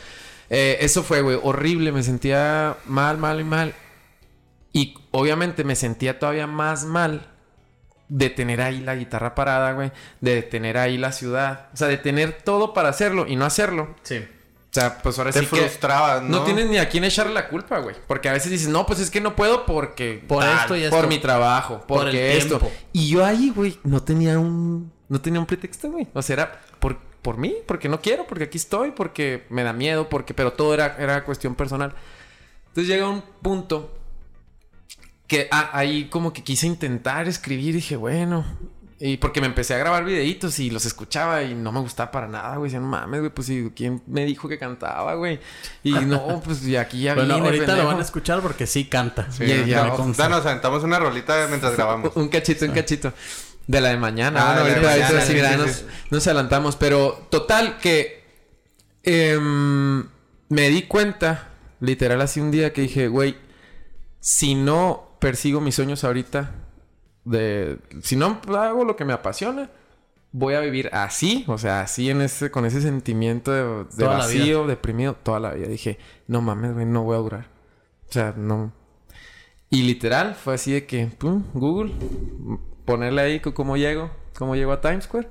[0.53, 1.93] eh, eso fue, güey, horrible.
[1.93, 3.73] Me sentía mal, mal y mal.
[4.73, 7.27] Y obviamente me sentía todavía más mal
[8.09, 9.93] de tener ahí la guitarra parada, güey.
[10.19, 11.69] De tener ahí la ciudad.
[11.73, 13.95] O sea, de tener todo para hacerlo y no hacerlo.
[14.03, 14.17] Sí.
[14.17, 15.55] O sea, pues ahora Te sí que...
[15.55, 16.39] frustrabas, ¿no?
[16.39, 17.95] No tienes ni a quién echarle la culpa, güey.
[18.07, 20.21] Porque a veces dices, no, pues es que no puedo porque...
[20.27, 20.95] Por esto y esto.
[20.95, 22.59] Por mi trabajo, Por porque el esto.
[22.59, 22.77] tiempo.
[22.91, 24.91] Y yo ahí, güey, no tenía un...
[25.07, 26.07] No tenía un pretexto, güey.
[26.13, 26.61] O sea, era
[27.21, 30.33] por, mí, porque no quiero, porque aquí estoy, porque me da miedo, porque...
[30.33, 31.93] Pero todo era, era cuestión personal.
[32.69, 33.97] Entonces llega un punto
[35.27, 37.73] que ah, ahí como que quise intentar escribir.
[37.75, 38.45] Dije, bueno...
[39.03, 42.27] Y porque me empecé a grabar videitos y los escuchaba y no me gustaba para
[42.27, 42.69] nada, güey.
[42.69, 45.39] Decía, no mames, güey, pues ¿y ¿quién me dijo que cantaba, güey?
[45.81, 47.87] Y no, pues y aquí ya Bueno, vine, ahorita lo pendejo.
[47.87, 49.31] van a escuchar porque sí canta.
[49.31, 50.29] Sí, Ya, ya, consta.
[50.29, 52.15] nos aventamos una rolita mientras grabamos.
[52.15, 53.11] Un cachito, un cachito.
[53.71, 54.41] De la de mañana.
[54.41, 56.75] Ah, bueno, de ahorita, mañana, sí, sí, nos, adelantamos.
[56.75, 58.21] Pero total que
[59.03, 60.05] em,
[60.49, 63.37] me di cuenta, literal así un día que dije, güey,
[64.19, 66.51] si no persigo mis sueños ahorita,
[67.23, 69.69] de si no hago lo que me apasiona,
[70.33, 74.67] voy a vivir así, o sea, así en ese, con ese sentimiento de, de vacío,
[74.67, 75.67] deprimido, toda la vida.
[75.67, 77.47] Dije, no mames, güey, no voy a durar.
[78.09, 78.73] O sea, no.
[79.69, 81.93] Y literal, fue así de que, pum, Google,
[82.85, 85.27] ponerle ahí cómo llego, cómo llego a Times Square,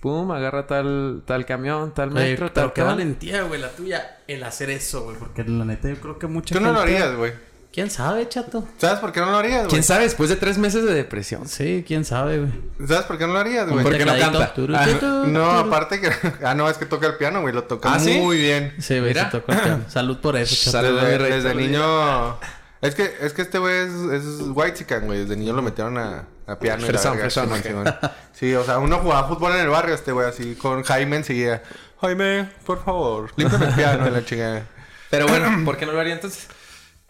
[0.00, 2.90] pum, agarra tal, tal camión, tal Oye, metro, pero tal, qué tal.
[2.90, 5.16] valentía, güey, la tuya, el hacer eso, güey.
[5.16, 7.32] Porque la neta yo creo que mucha Tú no lo gente- harías, güey.
[7.72, 8.68] ¿Quién sabe, chato?
[8.76, 9.70] ¿Sabes por qué no lo harías, güey?
[9.70, 10.02] ¿Quién sabe?
[10.02, 11.48] Después de tres meses de depresión.
[11.48, 12.52] Sí, quién sabe, güey.
[12.86, 13.82] ¿Sabes por qué no lo harías, güey?
[13.82, 14.52] ¿Por qué no canta?
[14.52, 15.40] Turu, Ah, no, turu.
[15.40, 16.10] aparte que...
[16.44, 17.54] Ah, no, es que toca el piano, güey.
[17.54, 18.18] Lo toca ¿Ah, sí?
[18.18, 18.74] muy bien.
[18.78, 19.84] Sí, güey, se tocó el piano.
[19.88, 20.70] Salud por eso, chato.
[20.86, 21.00] Salud.
[21.00, 22.38] Desde, mi rey, desde niño...
[22.82, 25.20] Es que, es que este güey es, es white chican, güey.
[25.20, 27.94] Desde niño lo metieron a, a piano y la Fresón, verga, fresón.
[28.32, 31.62] Sí, o sea, uno jugaba fútbol en el barrio, este güey, así, con Jaime enseguida.
[32.00, 34.66] Jaime, por favor, límpiame el piano y la chingada.
[35.10, 36.48] Pero bueno, ¿por qué no lo haría entonces?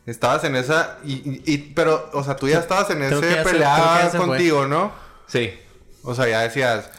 [0.04, 0.98] Estabas en esa...
[1.04, 4.18] Y, y- y- pero, o sea, tú ya estabas en Creo ese peleada fue.
[4.18, 4.92] contigo, ¿no?
[5.26, 5.52] Sí.
[6.02, 6.90] O sea, ya decías...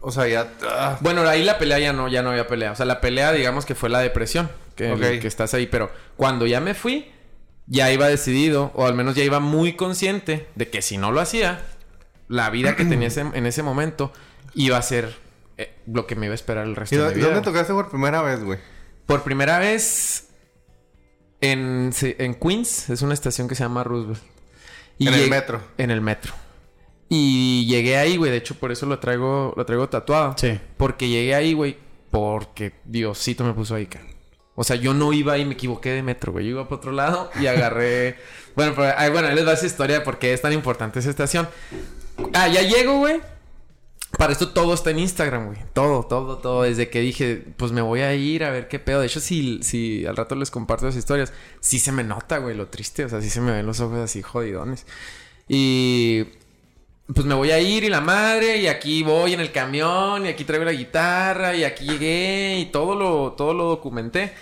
[0.00, 0.48] O sea, ya...
[0.66, 2.72] ah, Bueno, ahí la pelea ya no, ya no había pelea.
[2.72, 4.50] O sea, la pelea, digamos que fue la depresión.
[4.74, 5.66] Que, que estás ahí.
[5.66, 7.12] Pero cuando ya me fui,
[7.70, 11.20] ya iba decidido, o al menos ya iba muy consciente de que si no lo
[11.20, 11.62] hacía,
[12.28, 14.12] la vida que tenía ese- en ese momento
[14.54, 15.16] iba a ser
[15.56, 17.26] eh, lo que me iba a esperar el resto ¿Y de mi vida.
[17.26, 18.58] dónde tocaste por primera vez, güey?
[19.06, 20.28] Por primera vez
[21.40, 24.22] en, en Queens, es una estación que se llama Roosevelt.
[24.98, 25.62] Y En el metro.
[25.78, 26.32] En el metro.
[27.08, 28.30] Y llegué ahí, güey.
[28.30, 30.34] De hecho, por eso lo traigo, lo traigo tatuado.
[30.36, 30.60] Sí.
[30.76, 31.76] Porque llegué ahí, güey,
[32.10, 34.04] porque Diosito me puso ahí, cara.
[34.54, 36.44] O sea, yo no iba y me equivoqué de metro, güey.
[36.44, 38.18] Yo iba para otro lado y agarré.
[38.56, 41.10] bueno, pero, ay, bueno, les va esa historia de por qué es tan importante esa
[41.10, 41.48] estación.
[42.34, 43.20] Ah, ya llego, güey.
[44.18, 45.58] Para esto todo está en Instagram, güey.
[45.72, 46.62] Todo, todo, todo.
[46.62, 49.00] Desde que dije, pues me voy a ir a ver qué pedo.
[49.00, 52.56] De hecho, si, si al rato les comparto las historias, sí se me nota, güey,
[52.56, 53.04] lo triste.
[53.04, 54.84] O sea, sí se me ven los ojos así jodidones.
[55.48, 56.26] Y
[57.14, 60.28] pues me voy a ir y la madre, y aquí voy en el camión, y
[60.28, 64.32] aquí traigo la guitarra, y aquí llegué, y todo lo, todo lo documenté.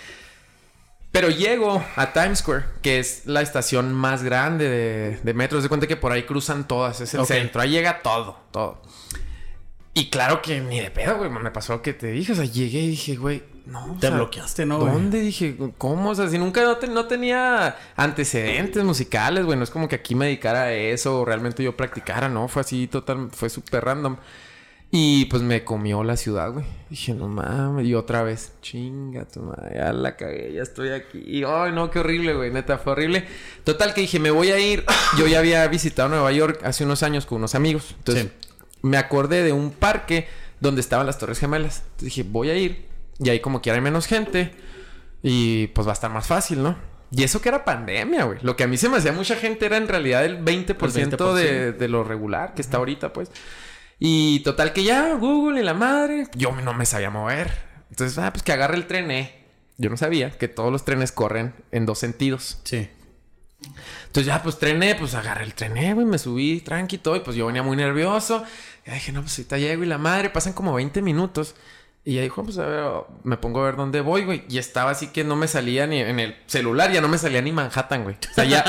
[1.11, 5.61] Pero llego a Times Square, que es la estación más grande de, de metro.
[5.63, 8.83] Se cuenta que por ahí cruzan todas, es el centro, ahí llega todo, todo.
[9.95, 12.33] Y claro que ni de pedo, güey, me pasó lo que te dije.
[12.33, 13.85] O sea, llegué y dije, güey, no.
[13.93, 14.93] o Te sea, bloqueaste, ¿no, güey?
[14.93, 15.21] ¿Dónde?
[15.21, 16.11] Dije, ¿cómo?
[16.11, 19.57] O sea, si nunca no, te- no tenía antecedentes musicales, güey.
[19.59, 22.49] No es como que aquí me dedicara a eso o realmente yo practicara, ¿no?
[22.49, 24.17] Fue así total, fue súper random.
[24.91, 26.65] Y pues me comió la ciudad, güey.
[26.89, 27.87] Dije, no mames.
[27.87, 31.19] Y otra vez, chinga tu madre, ya la cagué, ya estoy aquí.
[31.27, 32.51] Y, ay, no, qué horrible, güey.
[32.51, 33.27] Neta, fue horrible.
[33.65, 34.87] Total que dije, me voy a ir.
[35.19, 37.95] Yo ya había visitado Nueva York hace unos años con unos amigos.
[37.99, 38.29] Entonces,
[38.81, 40.27] me acordé de un parque
[40.59, 41.81] donde estaban las Torres Gemelas.
[41.83, 42.88] Entonces dije, voy a ir.
[43.19, 44.53] Y ahí como quiera hay menos gente.
[45.23, 46.77] Y pues va a estar más fácil, ¿no?
[47.11, 48.39] Y eso que era pandemia, güey.
[48.43, 51.73] Lo que a mí se me hacía mucha gente era en realidad el 20%, De,
[51.73, 53.31] de lo regular que está ahorita, pues.
[53.99, 56.29] Y total que ya, Google y la madre.
[56.35, 57.51] Yo no me sabía mover.
[57.91, 59.35] Entonces, ah, pues que agarre el tren, eh.
[59.79, 62.61] Yo no sabía que todos los trenes corren en dos sentidos.
[62.65, 62.91] Sí.
[64.07, 67.21] Entonces ya, pues trené, pues agarré el trené, güey, me subí tranqui y todo, y
[67.21, 68.45] pues yo venía muy nervioso.
[68.87, 71.55] Y dije, no, pues ahorita llego y la madre, pasan como 20 minutos.
[72.09, 72.85] Y ya dijo, pues a ver,
[73.23, 74.43] me pongo a ver dónde voy, güey.
[74.49, 77.43] Y estaba así que no me salía ni en el celular, ya no me salía
[77.43, 78.17] ni Manhattan, güey.
[78.31, 78.65] O sea, ya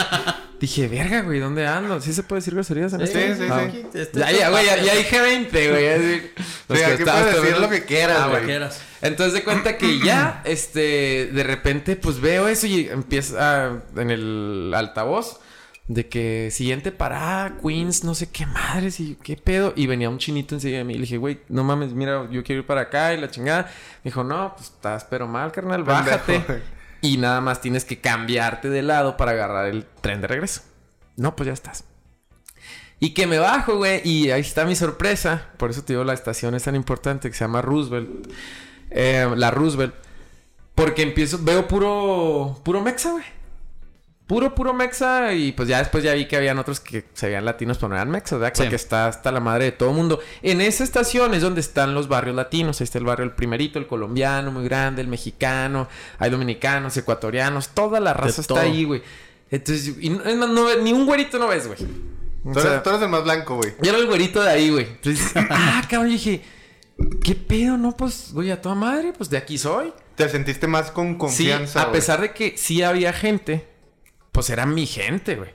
[0.59, 2.01] dije, verga, güey, ¿dónde ando?
[2.01, 3.43] ¿Sí se puede decir groserías en Sí, esto?
[3.45, 3.85] sí, Ah, sí.
[3.93, 5.87] Este Ya, ya, güey, ya, ya dije 20, güey.
[5.87, 6.83] así.
[6.83, 8.43] Aquí estabas puedes decir lo que quieras, Ah, güey.
[8.43, 8.81] Quieras.
[9.01, 14.73] Entonces de cuenta que ya, este, de repente, pues veo eso y empieza en el
[14.75, 15.39] altavoz
[15.89, 19.73] de que siguiente parada, Queens, no sé qué madres y qué pedo.
[19.75, 20.93] Y venía un chinito enseguida de mí.
[20.93, 23.63] Le dije, güey, no mames, mira, yo quiero ir para acá y la chingada.
[24.03, 26.41] Me dijo, no, pues estás pero mal, carnal, bájate.
[26.41, 26.63] Pendejo,
[27.01, 30.61] y nada más tienes que cambiarte de lado para agarrar el tren de regreso.
[31.15, 31.83] No, pues ya estás.
[32.99, 34.07] Y que me bajo, güey.
[34.07, 35.47] Y ahí está mi sorpresa.
[35.57, 38.31] Por eso te digo, la estación es tan importante que se llama Roosevelt.
[38.91, 39.95] Eh, la Roosevelt.
[40.75, 43.38] Porque empiezo, veo puro, puro mexa, güey.
[44.29, 45.33] Puro, puro mexa.
[45.33, 47.95] Y pues ya después ya vi que habían otros que se veían latinos, pero no
[47.95, 48.53] eran mexas, ¿verdad?
[48.55, 48.61] Sí.
[48.61, 50.19] Porque está hasta la madre de todo el mundo.
[50.43, 52.79] En esa estación es donde están los barrios latinos.
[52.79, 55.87] Ahí está el barrio el primerito, el colombiano, muy grande, el mexicano.
[56.19, 57.69] Hay dominicanos, ecuatorianos.
[57.69, 58.59] Toda la raza está todo.
[58.63, 59.01] ahí, güey.
[59.51, 61.79] Entonces, y no- es más, no ve- ni un güerito no ves, güey.
[62.45, 63.73] O Tú sea, eres, tú eres el más blanco, güey.
[63.81, 64.85] yo era el güerito de ahí, güey.
[64.85, 66.41] Entonces, ah, cabrón, yo dije,
[67.23, 67.77] ¿qué pedo?
[67.77, 69.91] No, pues, güey, a toda madre, pues de aquí soy.
[70.15, 71.93] Te sentiste más con confianza, sí, a güey.
[71.93, 73.65] pesar de que sí había gente,
[74.39, 75.49] pues era mi gente, güey.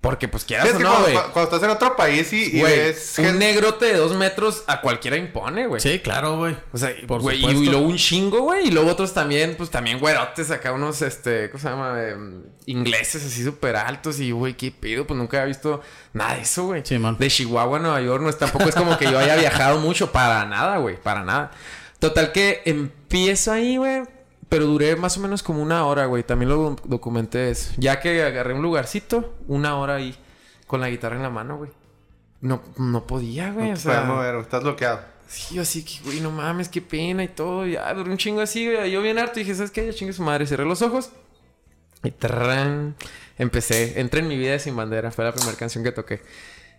[0.00, 1.14] Porque, pues, Sí, quieras es o no, cuando, güey.
[1.14, 4.62] cu- cuando estás en otro país y, y Güey, ves un negrote de dos metros
[4.66, 5.80] a cualquiera impone, güey.
[5.80, 6.54] Sí, claro, güey.
[6.74, 7.62] O sea, Por güey, y, supuesto.
[7.62, 8.68] y luego un chingo, güey.
[8.68, 12.02] Y luego otros también, pues también güerotes acá, unos, este, ¿cómo se llama?
[12.06, 14.20] Em, ingleses así súper altos.
[14.20, 15.80] Y, güey, qué pido, pues nunca había visto
[16.12, 16.82] nada de eso, güey.
[16.84, 17.16] Sí, man.
[17.18, 20.12] De Chihuahua a Nueva York, no es tampoco es como que yo haya viajado mucho,
[20.12, 21.50] para nada, güey, para nada.
[21.98, 24.02] Total que empiezo ahí, güey.
[24.54, 26.22] Pero duré más o menos como una hora, güey.
[26.22, 27.72] También lo doc- documenté eso.
[27.76, 30.14] Ya que agarré un lugarcito, una hora ahí
[30.68, 31.72] con la guitarra en la mano, güey.
[32.40, 33.66] No, no podía, güey.
[33.66, 35.00] No o te sea, puedes mover, estás bloqueado.
[35.26, 37.66] Sí, yo así que, güey, no mames, qué pena y todo.
[37.66, 38.92] Ya, duré un chingo así, güey.
[38.92, 39.84] Yo bien harto dije, ¿sabes qué?
[39.86, 40.46] Ya chingue su madre.
[40.46, 41.10] Cerré los ojos.
[42.04, 42.94] Y tarán,
[43.38, 43.98] empecé.
[44.00, 45.10] Entré en mi vida sin bandera.
[45.10, 46.22] Fue la primera canción que toqué.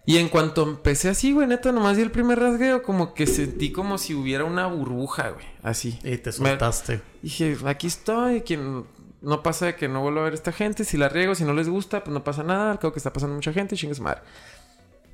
[0.07, 2.83] Y en cuanto empecé así, güey, neta, nomás di el primer rasgueo.
[2.83, 5.45] Como que sentí como si hubiera una burbuja, güey.
[5.63, 5.99] Así.
[6.03, 7.01] Y te Me- soltaste.
[7.23, 8.41] Dije, aquí estoy.
[8.41, 8.85] Quien
[9.21, 10.83] no pasa de que no vuelvo a ver a esta gente.
[10.85, 12.77] Si la riego, si no les gusta, pues no pasa nada.
[12.77, 14.21] Cabo que está pasando mucha gente, chingue su madre.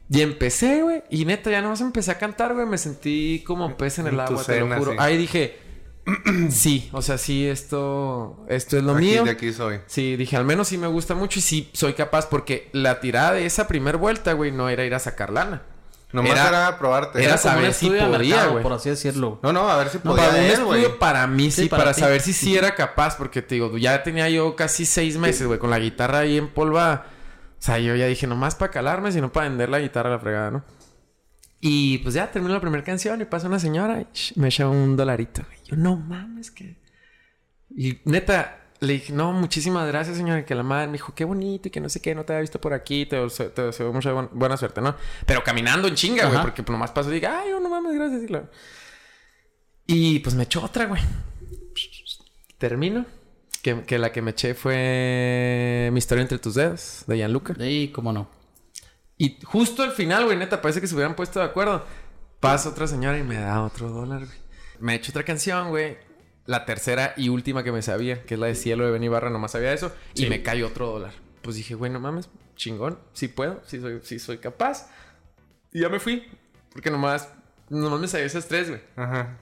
[0.10, 1.04] Y empecé, güey.
[1.10, 2.65] Y neta, ya nomás empecé a cantar, güey.
[2.65, 4.91] Me sentí como pez en el agua, te lo juro.
[4.91, 4.97] sí.
[4.99, 5.58] Ahí dije,
[6.50, 9.24] sí, o sea, sí, esto, esto es lo Aquí, mío.
[9.24, 9.80] de aquí soy.
[9.88, 12.28] Sí, dije, al menos sí me gusta mucho y sí soy capaz.
[12.28, 15.62] Porque la tirada de esa primer vuelta, güey, no era ir a sacar lana.
[16.12, 17.24] Nomás Era- era, probarte.
[17.24, 18.64] era saber si podía, mercado, güey.
[18.64, 19.40] por así decirlo.
[19.44, 21.00] No, no, a ver si No, podía para él, güey.
[21.00, 24.04] para mí, sí, Sí, para, para saber si sí era capaz, porque te digo, ya
[24.04, 27.06] tenía yo casi seis meses, güey, con la guitarra ahí en polva.
[27.60, 30.20] O sea, yo ya dije, nomás para calarme, sino para vender la guitarra a la
[30.20, 30.64] fregada, ¿no?
[31.62, 34.08] Y pues ya terminó la primera canción y pasa una señora y
[34.39, 35.43] me echa un dolarito.
[35.65, 36.76] Yo, no mames, que.
[37.69, 41.67] Y neta, le dije, no, muchísimas gracias, señora, que la madre me dijo, qué bonito
[41.67, 44.12] y que no sé qué, no te había visto por aquí, te, deseo- te mucha
[44.12, 44.95] buen- buena suerte, ¿no?
[45.28, 47.93] Pero caminando en chinga, güey, porque pues, nomás paso y diga, ay, oh, no mames,
[47.93, 48.50] gracias, y claro.
[49.86, 51.02] Y pues me echó otra, güey.
[52.58, 53.06] Termino.
[53.62, 57.54] Que, que la que me eché fue Mi historia entre tus dedos, de Gianluca.
[57.60, 58.28] Y cómo no.
[59.21, 61.86] Y justo al final, güey, neta, parece que se hubieran puesto de acuerdo.
[62.39, 64.38] Pasa otra señora y me da otro dólar, güey.
[64.79, 65.99] Me echo otra canción, güey.
[66.47, 69.29] La tercera y última que me sabía, que es la de Cielo de Benny Barra,
[69.29, 69.93] nomás sabía eso.
[70.15, 71.13] Y me cae otro dólar.
[71.43, 72.97] Pues dije, güey, no mames, chingón.
[73.13, 74.89] Sí puedo, sí soy, sí soy capaz.
[75.71, 76.25] Y ya me fui.
[76.73, 77.29] Porque nomás,
[77.69, 78.81] nomás me sabía esas tres, güey.
[78.95, 79.38] Ajá.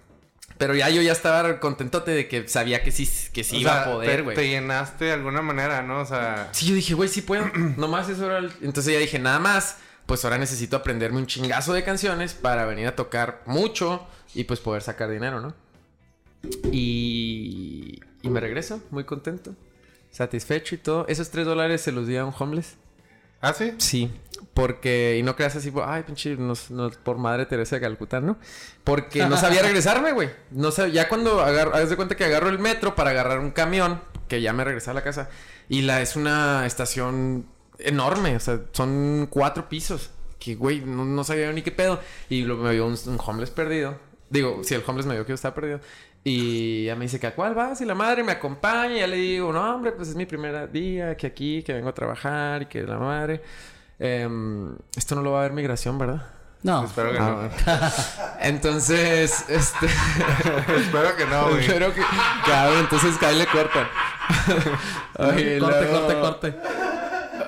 [0.59, 3.71] Pero ya yo ya estaba contentote de que sabía que sí, que sí O iba
[3.71, 4.35] sea, a poder, te- güey.
[4.35, 6.01] Te llenaste de alguna manera, ¿no?
[6.01, 6.49] O sea...
[6.51, 7.49] Sí, yo dije, güey, sí puedo.
[7.77, 8.51] Nomás eso era el...
[8.61, 9.77] Entonces ya dije, nada más.
[10.05, 14.59] Pues ahora necesito aprenderme un chingazo de canciones para venir a tocar mucho y pues
[14.59, 15.53] poder sacar dinero, ¿no?
[16.71, 19.55] Y, y me regreso muy contento,
[20.11, 21.05] satisfecho y todo.
[21.07, 22.75] Esos tres dólares se los di a un homeless.
[23.41, 23.73] ¿Ah, sí?
[23.77, 24.11] Sí,
[24.59, 28.37] porque, y no creas así, ay, pinche, no, no, por madre Teresa de Calcuta, ¿no?
[28.83, 30.31] Porque no sabía regresarme, güey.
[30.51, 33.51] No sabía, ya cuando agarro, haz de cuenta que agarro el metro para agarrar un
[33.51, 35.29] camión, que ya me regresé a la casa,
[35.69, 37.45] y la es una estación
[37.77, 42.01] enorme, o sea, son cuatro pisos, que, güey, no, no sabía ni qué pedo.
[42.27, 43.97] Y lo, me vio un, un homeless perdido.
[44.29, 45.79] Digo, si el homeless me vio que yo estaba perdido.
[46.25, 48.95] Y ya me dice que a cuál vas y la madre me acompaña.
[48.95, 51.87] Y ya le digo, no, hombre, pues es mi primer día que aquí, que vengo
[51.87, 53.41] a trabajar y que la madre.
[53.99, 56.23] Em, esto no lo va a ver migración, ¿verdad?
[56.63, 56.83] No.
[56.85, 58.31] Espero que Ah, no.
[58.41, 59.85] Entonces, este.
[60.77, 61.61] Espero que no, güey.
[61.65, 62.01] Espero que.
[62.45, 63.89] Cabrón, entonces Kyle le corta.
[65.17, 66.55] Oye, corte, luego- corte, corte.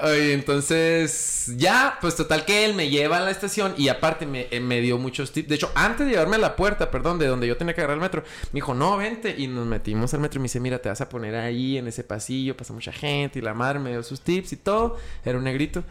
[0.04, 4.48] Oye, entonces ya, pues total que él me lleva a la estación y aparte me,
[4.50, 5.48] eh, me dio muchos tips.
[5.50, 7.98] De hecho, antes de llevarme a la puerta, perdón, de donde yo tenía que agarrar
[7.98, 9.36] el metro, me dijo, no, vente.
[9.38, 11.88] Y nos metimos al metro y me dice, mira, te vas a poner ahí en
[11.88, 14.98] ese pasillo, pasa mucha gente y la madre me dio sus tips y todo.
[15.24, 15.84] Era un negrito.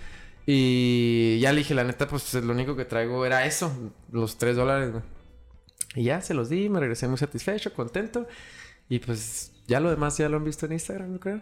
[0.52, 3.72] Y ya le dije, la neta, pues lo único que traigo era eso,
[4.10, 5.04] los tres dólares, güey.
[5.94, 8.26] Y ya se los di, me regresé muy satisfecho, contento.
[8.88, 11.40] Y pues ya lo demás ya lo han visto en Instagram, yo creo.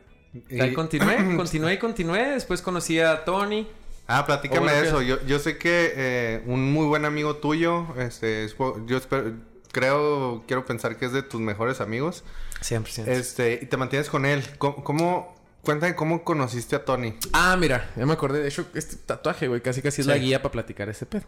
[0.51, 2.29] Y- Ahí continué, continué y continué.
[2.33, 3.67] Después conocí a Tony.
[4.07, 5.01] Ah, platícame de eso.
[5.01, 9.33] Yo, yo sé que eh, un muy buen amigo tuyo, este, es- yo espero,
[9.73, 12.25] creo, quiero pensar que es de tus mejores amigos.
[12.63, 13.07] 100%.
[13.09, 14.43] Este, y te mantienes con él.
[14.59, 15.38] ¿Cómo, cómo-
[15.69, 17.15] cuéntame cómo conociste a Tony?
[17.35, 18.41] Ah, mira, ya me acordé.
[18.41, 20.11] De hecho, este tatuaje, güey, casi casi es Sí.
[20.11, 21.25] la guía para platicar ese pedo.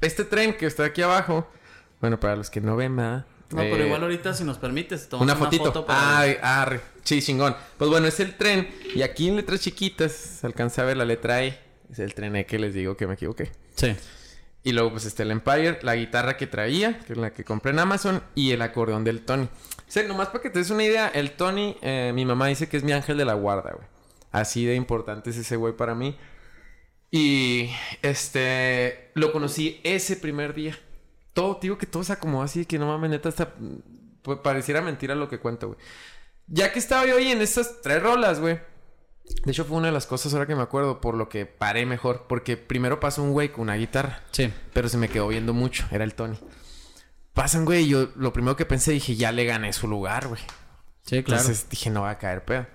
[0.00, 1.46] Este tren que está aquí abajo,
[2.00, 3.26] bueno, para los que no ven, ¿verdad?
[3.50, 5.64] No, pero Eh, igual ahorita si nos permites, tomamos Una fotito.
[5.66, 6.80] foto para- Ay, arre.
[7.04, 7.54] Sí, chingón.
[7.76, 8.70] Pues bueno, es el tren.
[8.94, 11.60] Y aquí en letras chiquitas se alcanza a ver la letra E.
[11.92, 13.52] Es el tren E que les digo que me equivoqué.
[13.74, 13.94] Sí.
[14.62, 17.72] Y luego, pues, está el Empire, la guitarra que traía, que es la que compré
[17.72, 19.48] en Amazon, y el acordeón del Tony.
[19.90, 22.76] Sea, nomás para que te des una idea, el Tony, eh, mi mamá dice que
[22.76, 23.88] es mi ángel de la guarda, güey.
[24.30, 26.16] Así de importante es ese güey para mí.
[27.10, 30.78] Y, este, lo conocí ese primer día.
[31.32, 33.52] Todo, digo que todo se acomodó así, que no mames, neta, hasta
[34.22, 35.78] pues, pareciera mentira lo que cuento, güey.
[36.46, 38.60] Ya que estaba yo ahí en estas tres rolas, güey.
[39.44, 41.84] De hecho, fue una de las cosas ahora que me acuerdo por lo que paré
[41.84, 42.26] mejor.
[42.28, 44.22] Porque primero pasó un güey con una guitarra.
[44.30, 44.52] Sí.
[44.72, 45.86] Pero se me quedó viendo mucho.
[45.90, 46.38] Era el Tony.
[47.34, 47.84] Pasan, güey.
[47.84, 50.40] y Yo lo primero que pensé, dije, ya le gané su lugar, güey.
[51.04, 51.40] Sí, claro.
[51.42, 52.66] Entonces dije, no va a caer pedo.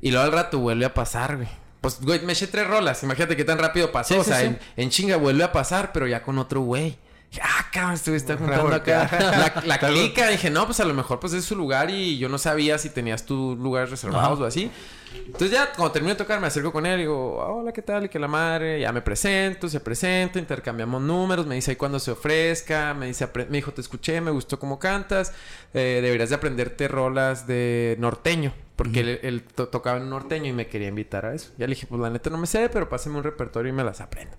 [0.00, 1.48] Y luego al rato vuelve a pasar, güey.
[1.80, 3.02] Pues, güey, me eché tres rolas.
[3.02, 4.14] Imagínate qué tan rápido pasó.
[4.14, 4.46] Sí, o sí, sea, sí.
[4.46, 6.98] En, en chinga vuelve a pasar, pero ya con otro güey.
[7.30, 9.08] Dije, ah, cabrón, está juntando acá.
[9.62, 10.28] La, la clica.
[10.28, 12.90] Dije, no, pues a lo mejor pues es su lugar y yo no sabía si
[12.90, 14.70] tenías tus lugares reservados o así.
[15.14, 17.82] Entonces ya cuando termino de tocar me acerco con él y digo, "Ah, hola, ¿qué
[17.82, 18.04] tal?
[18.06, 21.98] Y que la madre, ya me presento, se presenta, intercambiamos números, me dice ahí cuando
[21.98, 25.32] se ofrezca, me dice, me dijo, te escuché, me gustó cómo cantas,
[25.74, 30.52] eh, deberías de aprenderte rolas de norteño, porque él, él to- tocaba en norteño y
[30.52, 31.50] me quería invitar a eso.
[31.58, 33.84] Ya le dije, pues la neta no me sé, pero pásame un repertorio y me
[33.84, 34.36] las aprendo.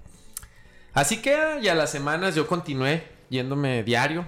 [0.93, 4.25] Así que ya las semanas yo continué yéndome diario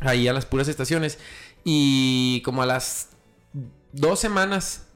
[0.00, 1.18] ahí a las puras estaciones
[1.64, 3.10] y como a las
[3.92, 4.86] dos semanas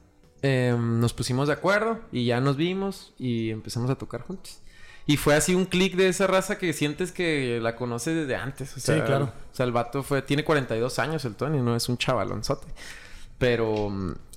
[0.47, 4.59] eh, nos pusimos de acuerdo y ya nos vimos y empezamos a tocar juntos.
[5.07, 8.77] Y fue así un clic de esa raza que sientes que la conoces desde antes.
[8.77, 9.33] O sea, Sí, claro.
[9.51, 10.21] O sea, el vato fue...
[10.21, 12.67] Tiene 42 años el Tony, no es un chavalonzote.
[13.39, 13.91] Pero...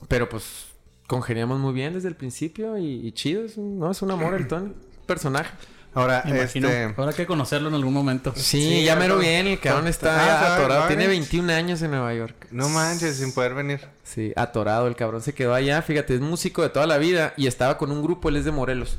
[0.08, 0.68] Pero pues...
[1.08, 3.44] Congeniamos muy bien desde el principio y, y chido.
[3.44, 4.74] Es un, no, es un amor el Tony.
[5.06, 5.54] Personaje.
[5.98, 6.68] Ahora, Me imagino.
[6.70, 6.94] este...
[7.02, 8.32] Habrá que conocerlo en algún momento.
[8.36, 9.22] Sí, Sí, ya mero ¿no?
[9.22, 9.48] bien.
[9.48, 10.54] El cabrón Ah, está ¿sabe?
[10.56, 10.88] atorado.
[10.88, 12.48] Tiene 21 años en Nueva York.
[12.52, 13.82] No manches, sin poder venir.
[14.04, 14.88] Sí, atorado.
[14.88, 15.82] El cabrón se quedó allá.
[15.82, 17.34] Fíjate, es músico de toda la vida.
[17.36, 18.98] Y estaba con un grupo, él es de Morelos.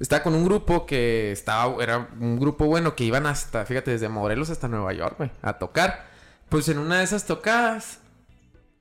[0.00, 1.82] Estaba con un grupo que estaba...
[1.82, 3.64] Era un grupo bueno que iban hasta...
[3.66, 5.30] Fíjate, desde Morelos hasta Nueva York, güey.
[5.42, 6.06] A tocar.
[6.48, 7.98] Pues en una de esas tocadas...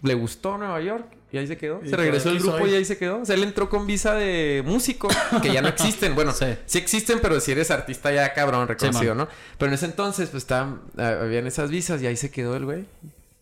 [0.02, 1.06] Le gustó Nueva York.
[1.32, 1.80] Y ahí se quedó.
[1.86, 2.72] Se regresó el grupo soy.
[2.72, 3.22] y ahí se quedó.
[3.22, 5.08] O sea, él entró con visa de músico.
[5.42, 6.16] Que ya no existen.
[6.16, 6.46] Bueno, Sí.
[6.66, 6.78] sí.
[6.80, 9.14] existen, pero si eres artista ya cabrón, reconocido.
[9.14, 9.28] ¿no?
[9.58, 10.82] Pero en ese entonces, pues estaban...
[10.98, 12.86] ah, Habían esas visas y ahí se quedó el güey.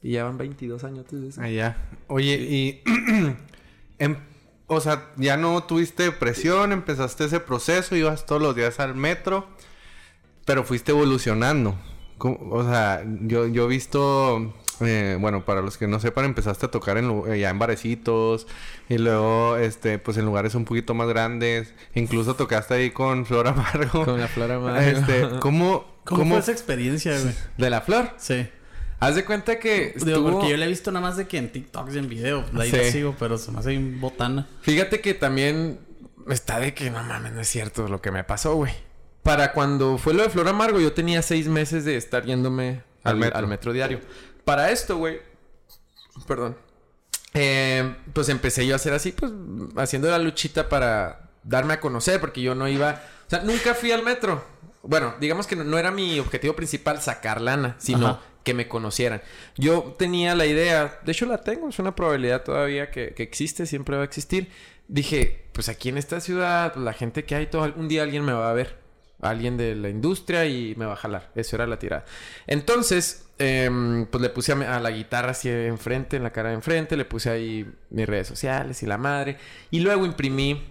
[0.04, 1.42] Y ya van 22 años de eso.
[1.42, 1.78] Allá.
[2.08, 2.82] Oye, y...
[4.00, 4.18] em-
[4.70, 9.48] o sea, ya no tuviste presión, empezaste ese proceso, ibas todos los días al metro,
[10.44, 11.80] pero fuiste evolucionando.
[12.20, 14.54] O sea, yo, yo he visto...
[14.82, 18.48] eh, bueno, para los que no sepan, empezaste a tocar en, eh, ya en barecitos
[18.90, 21.74] y luego, este, pues en lugares un poquito más grandes.
[21.96, 24.06] Incluso tocaste ahí con Flor Amargo.
[24.06, 24.88] Con la flor amarga.
[24.88, 27.34] Este, ¿cómo, ¿Cómo, cómo, fue esa experiencia, güey?
[27.58, 28.12] ¿De la flor?
[28.18, 28.48] Sí.
[29.00, 30.32] Haz de cuenta que Digo, estuvo...
[30.32, 32.44] porque yo la he visto nada más de que en TikToks y en video.
[32.52, 32.78] De ahí Sí.
[32.78, 34.48] la sigo, pero se me hace bien botana.
[34.62, 35.80] Fíjate que también
[36.30, 38.74] está de que no mames, no es cierto lo que me pasó, güey.
[39.22, 43.12] Para cuando fue lo de Flor Amargo, yo tenía seis meses de estar yéndome Al
[43.14, 43.38] al, metro.
[43.38, 44.00] al metro diario.
[44.48, 45.20] Para esto, güey.
[46.26, 46.56] Perdón.
[47.34, 49.30] Eh, pues empecé yo a hacer así, pues
[49.76, 53.04] haciendo la luchita para darme a conocer, porque yo no iba.
[53.28, 54.42] O sea, nunca fui al metro.
[54.84, 58.22] Bueno, digamos que no, no era mi objetivo principal sacar lana, sino Ajá.
[58.46, 59.22] que me conocieran.
[59.58, 63.66] Yo tenía la idea, de hecho la tengo, es una probabilidad todavía que, que existe,
[63.66, 64.50] siempre va a existir.
[64.88, 68.24] Dije, pues aquí en esta ciudad, pues, la gente que hay, todo, algún día alguien
[68.24, 68.80] me va a ver.
[69.22, 71.32] Alguien de la industria y me va a jalar.
[71.36, 72.06] Eso era la tirada.
[72.46, 76.96] Entonces, em, pues le puse a, la guitarra así enfrente, en la cara de enfrente.
[76.96, 79.38] Le puse ahí mis redes sociales y la madre.
[79.72, 80.62] Y luego imprimí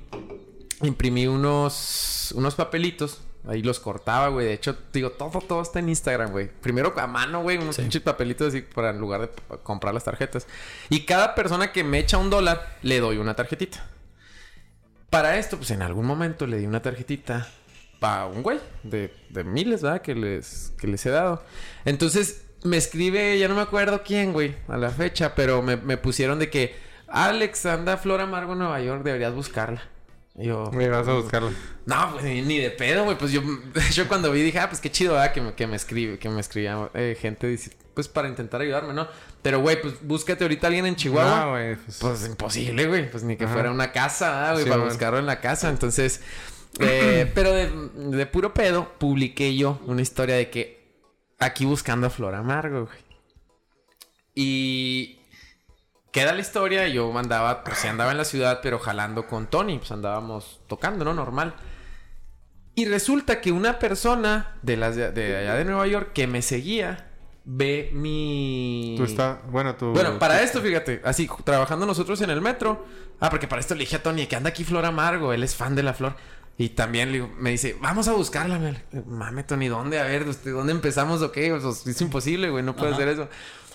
[0.83, 3.23] imprimí unos, unos papelitos.
[3.49, 4.47] Ahí los cortaba, güey.
[4.47, 6.49] De hecho, digo, todo, todo está en Instagram, güey.
[6.49, 10.49] Primero a mano, güey, unos pinches papelitos así para en lugar de comprar las tarjetas.
[10.89, 13.87] Y cada persona que me echa un dólar, le doy una tarjetita.
[15.11, 17.49] Para esto, pues en algún momento le di una tarjetita
[18.01, 20.03] para un güey de, de miles, ¿verdad?
[20.03, 21.43] Que les, que les he dado.
[21.85, 25.97] Entonces me escribe, ya no me acuerdo quién, güey, a la fecha, pero me, me
[25.97, 26.75] pusieron de que
[27.09, 29.83] Alex anda Flor Amargo en Nueva York, deberías buscarla.
[30.39, 31.51] Y yo, Me vas a buscarlo.
[31.87, 33.17] no, pues ni, de pedo, güey.
[33.17, 33.41] Pues yo,
[33.93, 35.33] yo cuando vi dije, ah, pues qué chido, ¿verdad?
[35.33, 38.93] Que me, que me escribe, que me escribía eh, gente, dice, pues para intentar ayudarme,
[38.93, 39.09] ¿no?
[39.41, 41.41] Pero, güey, pues búscate ahorita a alguien en Chihuahua.
[41.41, 41.77] No, güey.
[41.77, 43.11] Pues, Pues imposible, güey.
[43.11, 43.55] Pues ni que Ajá.
[43.55, 45.71] fuera una casa, güey, Sí, para buscarlo en la casa.
[45.71, 46.21] Entonces,
[46.81, 47.71] eh, pero de,
[48.17, 50.77] de puro pedo, publiqué yo una historia de que
[51.39, 53.07] aquí buscando a Flor Amargo, güey.
[54.35, 55.19] Y
[56.13, 56.89] queda la historia.
[56.89, 59.79] Yo andaba, pues andaba en la ciudad, pero jalando con Tony.
[59.79, 61.15] Pues andábamos tocando, ¿no?
[61.15, 61.55] Normal.
[62.75, 66.43] Y resulta que una persona de, las de, de allá de Nueva York que me
[66.43, 67.07] seguía
[67.47, 68.95] ve mi.
[68.99, 69.39] tú estás...
[69.51, 69.93] Bueno, tú...
[69.93, 72.85] Bueno, para esto, fíjate, así, trabajando nosotros en el metro.
[73.21, 75.55] Ah, porque para esto le dije a Tony que anda aquí Flor Amargo, él es
[75.55, 76.17] fan de la flor.
[76.59, 78.59] Y también le digo- me dice, vamos a buscarla.
[78.59, 78.75] Me,
[79.07, 79.99] Mame, Tony, ¿dónde?
[80.01, 81.51] A ver, ¿de dónde empezamos o qué?
[81.61, 82.97] Pues, es imposible, güey, no puedo Ajá.
[82.97, 83.29] hacer eso.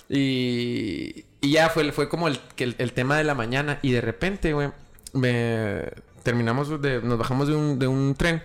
[0.10, 3.80] Y, y ya fue, fue como el, el, el tema de la mañana.
[3.82, 4.72] Y de repente, güey,
[5.14, 5.84] me
[6.24, 8.42] terminamos de, nos bajamos de un, de un tren.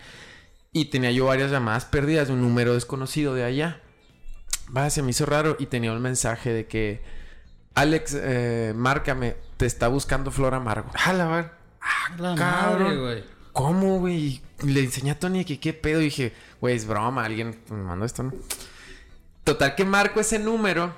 [0.73, 3.81] Y tenía yo varias llamadas perdidas de un número desconocido de allá.
[4.77, 7.03] Va, se me hizo raro y tenía un mensaje de que
[7.75, 10.91] Alex, eh, márcame, te está buscando Flor Amargo.
[10.95, 11.51] Jala, a ver.
[12.19, 12.83] La Cabrón.
[12.85, 13.36] madre, güey.
[13.57, 14.43] ¿Cómo, güey?
[14.65, 16.03] Le enseñé a Tony que qué pedo.
[16.03, 18.35] Y dije, güey, es broma, alguien me mandó esto, ¿no?
[19.45, 20.93] Total que marco ese número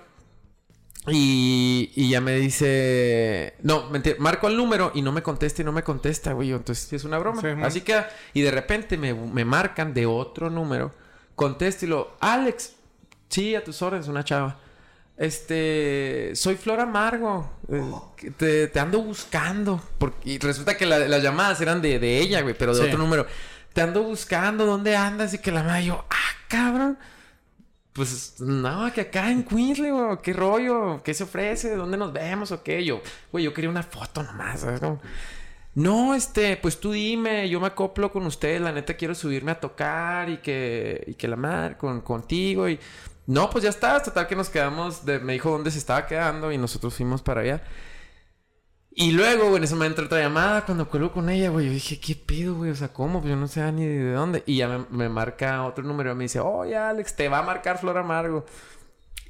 [1.07, 3.55] y, y ya me dice...
[3.63, 6.51] No, mentira, marco el número y no me contesta y no me contesta, güey.
[6.51, 7.41] Entonces es una broma.
[7.41, 7.47] Sí.
[7.63, 8.03] Así que...
[8.35, 10.93] Y de repente me, me marcan de otro número.
[11.37, 12.17] Contesto y lo...
[12.19, 12.75] Alex,
[13.29, 14.59] sí, a tus órdenes, una chava.
[15.19, 17.51] Este, soy Flor Amargo.
[17.71, 17.83] eh,
[18.17, 19.83] que te, te ando buscando.
[19.99, 22.87] Porque, y resulta que la- las llamadas eran de, de ella, güey, pero de Sí.
[22.87, 23.27] otro número.
[23.75, 25.35] Te ando buscando, ¿dónde andas?
[25.35, 26.99] Y que la madre yo, ah, cabrón.
[27.93, 32.53] Pues no, que acá en Queensland, güey, qué rollo, qué se ofrece, dónde nos vemos
[32.53, 32.85] o qué.
[32.85, 33.03] Yo,
[33.33, 34.79] güey, yo quería una foto nomás, ¿sabes?
[34.81, 35.01] Como,
[35.75, 39.61] no, este, pues tú dime, yo me acoplo con ustedes, la neta quiero subirme a
[39.61, 42.79] tocar y que, y que la madre con, contigo y...
[43.29, 46.51] No, pues ya está, total que nos quedamos, de- me dijo dónde se estaba quedando
[46.51, 47.63] y nosotros fuimos para allá.
[48.91, 51.67] Y luego, güey, en ese momento otra llamada cuando cuelgo con ella, güey.
[51.67, 52.71] Yo dije, ¿qué pedo, güey?
[52.71, 53.21] O sea, ¿cómo?
[53.21, 54.43] Pues yo no sé ni de dónde.
[54.47, 57.79] Y ya me, marca otro número y me dice, oye, Alex, te va a marcar
[57.79, 58.47] Flor Amargo.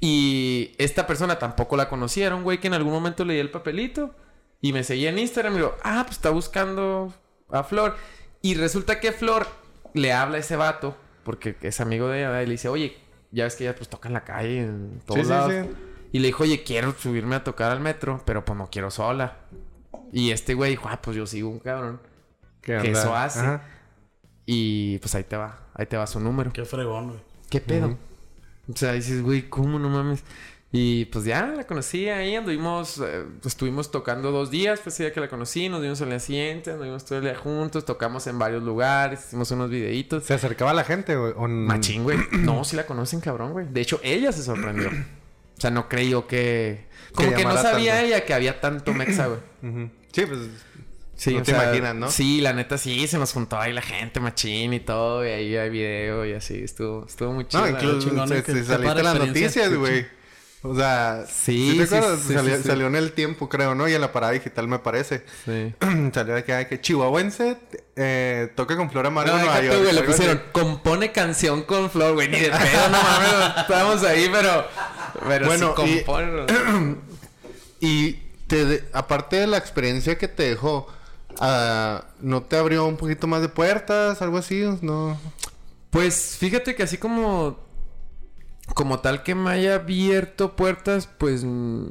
[0.01, 4.15] Y esta persona tampoco la conocieron, güey, que en algún momento leí el papelito
[4.61, 7.13] y me seguía en Instagram y digo, ah, pues está buscando
[7.51, 7.97] a Flor.
[8.43, 9.47] Y resulta que Flor
[9.93, 12.97] le habla a ese vato, porque es amigo de ella, y le dice, oye,
[13.31, 15.53] ya ves que ella pues toca en la calle, en todos Sí, lados.
[15.53, 15.71] sí.
[16.13, 19.37] Y le dijo, oye, quiero subirme a tocar al metro, pero pues no quiero sola.
[20.13, 22.01] Y este güey dijo, ah, pues yo sigo un cabrón.
[22.63, 23.01] ¿Qué Que onda?
[23.01, 23.41] eso hace.
[23.41, 23.63] Ajá.
[24.47, 26.53] Y pues ahí te va, ahí te va su número.
[26.53, 27.21] Qué fregón, güey.
[27.51, 27.99] ¿Qué pedo?
[28.73, 30.25] O sea, dices, güey, ¿cómo no mames?
[30.71, 35.19] Y pues ya la conocí ahí, anduvimos, eh, estuvimos tocando dos días, pues ya que
[35.21, 38.63] la conocí, nos vimos al día siguiente, anduvimos todo el día juntos, tocamos en varios
[38.63, 40.25] lugares, hicimos unos videitos.
[40.25, 41.33] ¿Se acercaba a la gente, güey?
[41.37, 42.19] ¿O n- Machín, güey.
[42.33, 43.67] No, sí la conocen, cabrón, güey.
[43.71, 44.89] De hecho, ella se sorprendió.
[44.91, 46.87] O sea, no creyó que...
[47.15, 48.07] Como que, no sabía tanto.
[48.07, 49.41] ella que había tanto mexa, güey.
[50.13, 50.39] Sí, pues...
[51.15, 52.11] Sí, no te sea, imaginas, ¿no?
[52.11, 55.57] Sí, la neta sí, se nos juntó ahí la gente machín y todo, y ahí
[55.57, 57.63] hay video y así, estuvo, estuvo muy chido.
[57.63, 60.07] No, incluso se, se qué saliste las noticias, güey.
[60.63, 61.25] O sea...
[61.31, 62.19] Sí, te acuerdas?
[62.27, 62.69] sí, salió, sí, sí.
[62.69, 63.89] salió en el tiempo, creo, ¿no?
[63.89, 65.25] Y en la parada digital, me parece.
[65.45, 65.73] Sí.
[66.13, 67.57] salió de que, que chihuahuense
[67.95, 69.93] eh, toca con Flor Amargo No, en Nueva York.
[69.93, 74.67] le pusieron, compone canción con Flor, güey, ni de pedo, no mames, estábamos ahí, pero,
[75.29, 76.47] pero Bueno, sí y- compone.
[77.81, 78.15] Y
[78.49, 80.89] te de- aparte de la experiencia que te dejó,
[81.39, 84.21] ah, ¿no te abrió un poquito más de puertas?
[84.23, 85.17] Algo así, ¿no?
[85.91, 87.59] Pues fíjate que así como
[88.75, 91.85] como tal que me haya abierto puertas, pues, mm,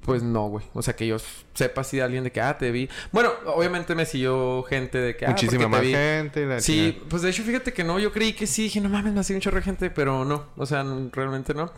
[0.00, 0.64] pues no, güey.
[0.72, 1.16] O sea, que yo
[1.54, 2.88] sepa si de alguien de que, ah, te vi.
[3.12, 5.92] Bueno, obviamente me siguió gente de que, ah, Muchísima más te vi.
[5.92, 6.46] gente.
[6.46, 7.08] la Sí, chingada.
[7.08, 9.22] pues de hecho, fíjate que no, yo creí que sí, dije, no mames, me ha
[9.22, 11.72] sido un chorro de gente, pero no, o sea, realmente no.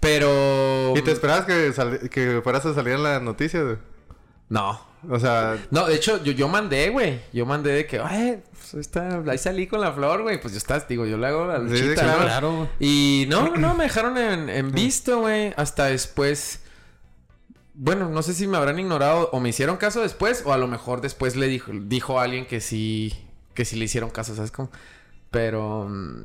[0.00, 0.94] Pero...
[0.96, 1.72] ¿Y te esperabas que,
[2.10, 3.76] que fueras a salir en las noticias, güey?
[4.52, 4.78] No.
[5.08, 7.22] O sea, No, de hecho, yo, yo mandé, güey.
[7.32, 10.40] Yo mandé de que, ay, pues ahí está, ahí salí con la flor, güey.
[10.40, 12.18] Pues yo estás, digo, yo le hago la Sí, luchita, claro.
[12.18, 12.24] ¿no?
[12.26, 12.68] Claro, güey.
[12.78, 15.54] Y no, no, me dejaron en, en visto, güey.
[15.56, 16.60] Hasta después.
[17.72, 20.68] Bueno, no sé si me habrán ignorado o me hicieron caso después, o a lo
[20.68, 23.14] mejor después le dijo, dijo alguien que sí,
[23.54, 24.70] que sí le hicieron caso, ¿sabes cómo?
[25.30, 26.24] Pero, mm,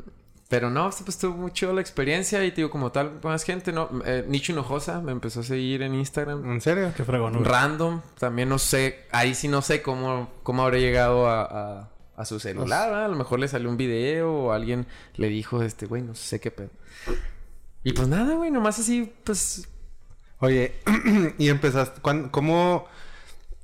[0.50, 3.72] pero no, pues estuvo muy chido la experiencia y te digo, como tal, más gente,
[3.74, 3.89] ¿no?
[4.06, 6.50] Eh, Nicho Hinojosa me empezó a seguir en Instagram.
[6.52, 6.93] ¿en serio?
[6.95, 7.43] Qué fregón.
[7.43, 11.41] Random, también no sé, ahí sí no sé cómo, cómo habré llegado a,
[11.82, 13.06] a- a su celular, ¿verdad?
[13.06, 14.88] A lo mejor le salió un video o alguien
[15.18, 16.70] le dijo, este, güey, no sé qué pedo.
[17.84, 19.68] Y pues nada, güey, nomás así, pues...
[20.39, 20.74] Oye,
[21.38, 22.86] y empezaste, ¿cuán- ¿cómo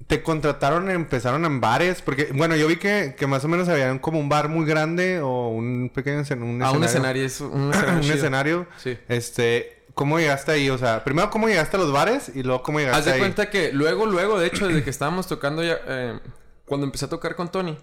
[0.07, 0.89] te contrataron?
[0.89, 2.01] ¿Empezaron en bares?
[2.01, 5.19] Porque, bueno, yo vi que, que más o menos había como un bar muy grande
[5.21, 7.25] o un pequeño un a un escenario.
[7.25, 7.99] escenario, es un escenario.
[8.05, 8.67] un escenario.
[8.77, 8.97] Sí.
[9.07, 10.69] Este, ¿cómo llegaste ahí?
[10.69, 12.31] O sea, primero, ¿cómo llegaste a los bares?
[12.35, 13.19] Y luego, ¿cómo llegaste Haz de ahí?
[13.19, 15.77] cuenta que luego, luego, de hecho, desde que estábamos tocando ya...
[15.87, 16.19] eh,
[16.65, 17.77] cuando empecé a tocar con Tony,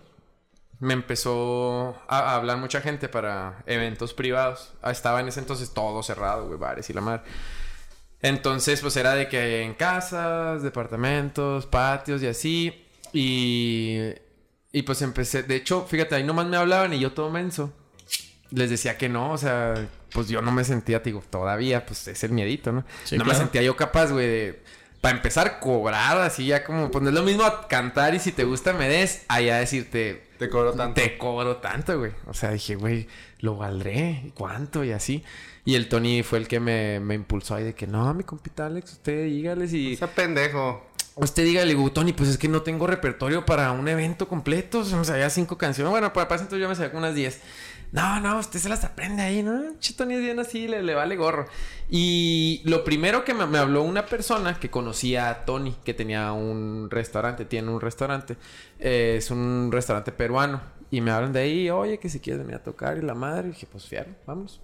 [0.78, 4.72] me empezó a, a hablar mucha gente para eventos privados.
[4.82, 7.22] Ah, Estaba en ese entonces todo cerrado, güey, bares y la madre.
[8.22, 12.86] Entonces, pues era de que en casas, departamentos, patios y así.
[13.12, 13.98] Y,
[14.72, 15.42] y pues empecé.
[15.42, 17.72] De hecho, fíjate, ahí nomás me hablaban y yo todo menso.
[18.50, 22.22] Les decía que no, o sea, pues yo no me sentía, digo, todavía, pues es
[22.24, 22.84] el miedito, ¿no?
[23.04, 24.62] Sí, no me sentía yo capaz, güey, de.
[25.00, 26.90] Para empezar, cobrar así ya como.
[26.90, 30.28] Pues no es lo mismo cantar y si te gusta me des, allá decirte.
[30.38, 31.00] Te cobro tanto.
[31.00, 32.12] Te cobro tanto, güey.
[32.26, 33.08] O sea, dije, güey,
[33.38, 34.22] lo valdré.
[34.26, 34.84] ¿Y ¿Cuánto?
[34.84, 35.24] Y así.
[35.70, 38.66] Y el Tony fue el que me, me impulsó ahí de que, no, mi compita
[38.66, 39.92] Alex, usted dígale si...
[39.92, 40.84] Ese pendejo.
[41.14, 44.80] Usted dígale, Tony, pues es que no tengo repertorio para un evento completo.
[44.80, 45.88] O sea, ya cinco canciones.
[45.92, 47.40] Bueno, para pasar entonces yo me sabía unas diez.
[47.92, 49.78] No, no, usted se las aprende ahí, ¿no?
[49.78, 51.46] Che, Tony es bien así, le, le vale gorro.
[51.88, 56.32] Y lo primero que me, me habló una persona que conocía a Tony, que tenía
[56.32, 58.36] un restaurante, tiene un restaurante.
[58.80, 60.60] eh, es un restaurante peruano.
[60.90, 63.50] Y me hablan de ahí, oye, que si quieres venir a tocar y la madre.
[63.50, 64.60] Y dije, pues fierro, vamos.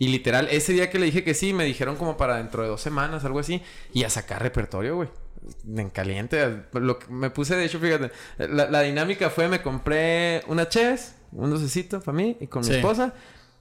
[0.00, 2.70] Y literal, ese día que le dije que sí, me dijeron como para dentro de
[2.70, 5.10] dos semanas, algo así, y a sacar repertorio, güey.
[5.68, 6.64] En caliente.
[6.72, 11.16] Lo que me puse, de hecho, fíjate, la, la dinámica fue, me compré una chess,
[11.32, 13.12] un dulcecito para mí y con mi esposa,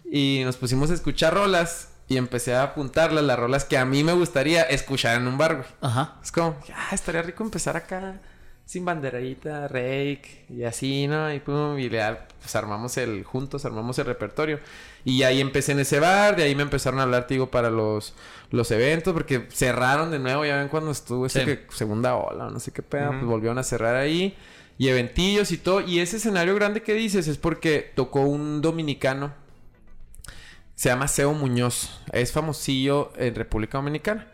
[0.10, 4.06] y nos pusimos a escuchar rolas, y empecé a apuntarlas, las rolas que a mí
[4.06, 5.68] me gustaría escuchar en un bar, güey.
[5.82, 6.20] Ajá.
[6.24, 8.22] Es como, ah, estaría rico empezar acá
[8.70, 11.34] sin banderita, rake y así, ¿no?
[11.34, 12.04] Y pum, y le
[12.40, 14.60] pues armamos el, juntos armamos el repertorio.
[15.04, 17.72] Y ahí empecé en ese bar, de ahí me empezaron a hablar, te digo, para
[17.72, 18.14] los,
[18.52, 21.44] los eventos, porque cerraron de nuevo, ya ven cuando estuvo Sí.
[21.46, 24.38] que segunda ola, no sé qué pedo, pues volvieron a cerrar ahí.
[24.78, 25.82] Y eventillos y todo.
[25.82, 29.34] Y ese escenario grande que dices es porque tocó un dominicano.
[30.76, 32.02] Se llama Seo Muñoz.
[32.14, 34.28] Es famosillo en República Dominicana.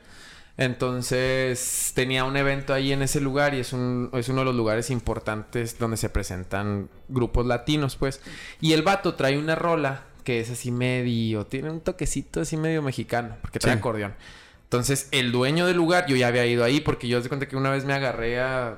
[0.58, 4.56] Entonces tenía un evento ahí en ese lugar y es, un, es uno de los
[4.56, 8.22] lugares importantes donde se presentan grupos latinos, pues.
[8.62, 12.82] Y el vato trae una rola que es así medio, tiene un toquecito así medio
[12.82, 13.80] mexicano, porque trae Sí.
[13.80, 14.16] acordeón.
[14.64, 17.56] Entonces el dueño del lugar, yo ya había ido ahí porque yo de cuenta que
[17.56, 18.78] una vez me agarré a,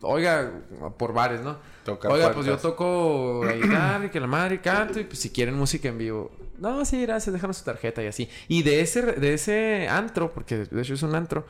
[0.00, 0.50] oiga,
[0.96, 1.56] por bares, ¿no?
[1.84, 5.30] Tocar Oiga, pues yo toco la guitarra y que la madre canto y pues si
[5.30, 6.30] quieren música en vivo.
[6.58, 8.28] No, sí, gracias, déjanos su tarjeta y así.
[8.48, 11.46] Y de ese, de ese antro, porque de hecho es un antro,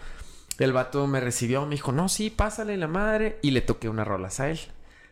[0.59, 3.39] el vato me recibió, me dijo, no, sí, pásale la madre.
[3.43, 4.59] Y le toqué unas rolas a él.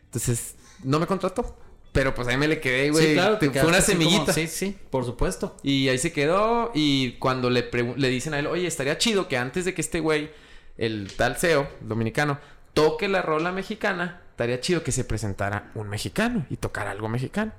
[0.05, 1.57] Entonces, no me contrató.
[1.93, 3.07] Pero pues ahí me le quedé, güey.
[3.07, 3.37] sí, claro.
[3.39, 4.31] Fue una como- semillita.
[4.33, 5.55] Sí, sí, por supuesto.
[5.63, 6.69] Y ahí se quedó.
[6.75, 9.99] Y cuando le, le dicen a él, oye, estaría chido que antes de que este
[9.99, 10.29] güey,
[10.77, 12.39] el tal CEO dominicano,
[12.75, 17.51] toque la rola mexicana, estaría chido que se presentara un mexicano y tocara algo mexicano.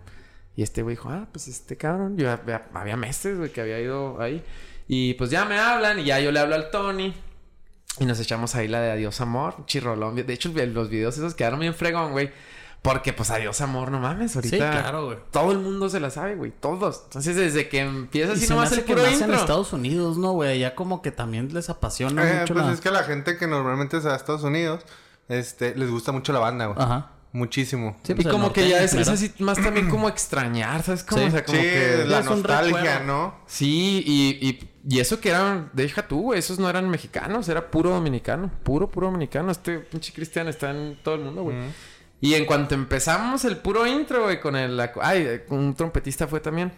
[0.58, 3.78] Y este güey dijo, ah, pues este cabrón, yo había, había meses, güey, que había
[3.78, 4.42] ido ahí.
[4.88, 7.14] Y pues ya me hablan y ya yo le hablo al Tony.
[8.00, 10.16] Y nos echamos ahí la de Adiós Amor, chirrolón.
[10.16, 12.32] De hecho, los videos esos quedaron bien fregón, güey.
[12.82, 14.56] Porque pues Adiós Amor, no mames, ahorita.
[14.56, 15.18] Sí, claro, güey.
[15.30, 16.50] Todo el mundo se la sabe, güey.
[16.50, 17.02] Todos.
[17.04, 19.36] Entonces, desde que empieza así nomás el puro más en intro.
[19.36, 20.58] Estados Unidos, ¿no, güey?
[20.58, 22.72] Ya como que también les apasiona Eh, mucho pues la...
[22.72, 24.84] es que la gente que normalmente se va a Estados Unidos,
[25.28, 26.78] este, les gusta mucho la banda, güey.
[26.80, 27.12] Ajá.
[27.32, 27.96] Muchísimo.
[28.04, 31.04] Sí, y pues, como que ya es, así más también como extrañar, ¿sabes?
[31.04, 31.28] Como, Sí.
[31.28, 32.04] o sea, como sí, que...
[32.06, 33.00] la nostalgia.
[33.00, 33.34] ¿no?
[33.46, 37.70] Sí, y, y, y eso que eran, deja tú, güey, esos no eran mexicanos, era
[37.70, 39.52] puro dominicano, puro, puro dominicano.
[39.52, 41.56] Este pinche Cristian está en todo el mundo, güey.
[42.20, 44.80] Y en cuanto empezamos el puro intro, güey, con el...
[45.00, 46.72] Ay, un trompetista fue también.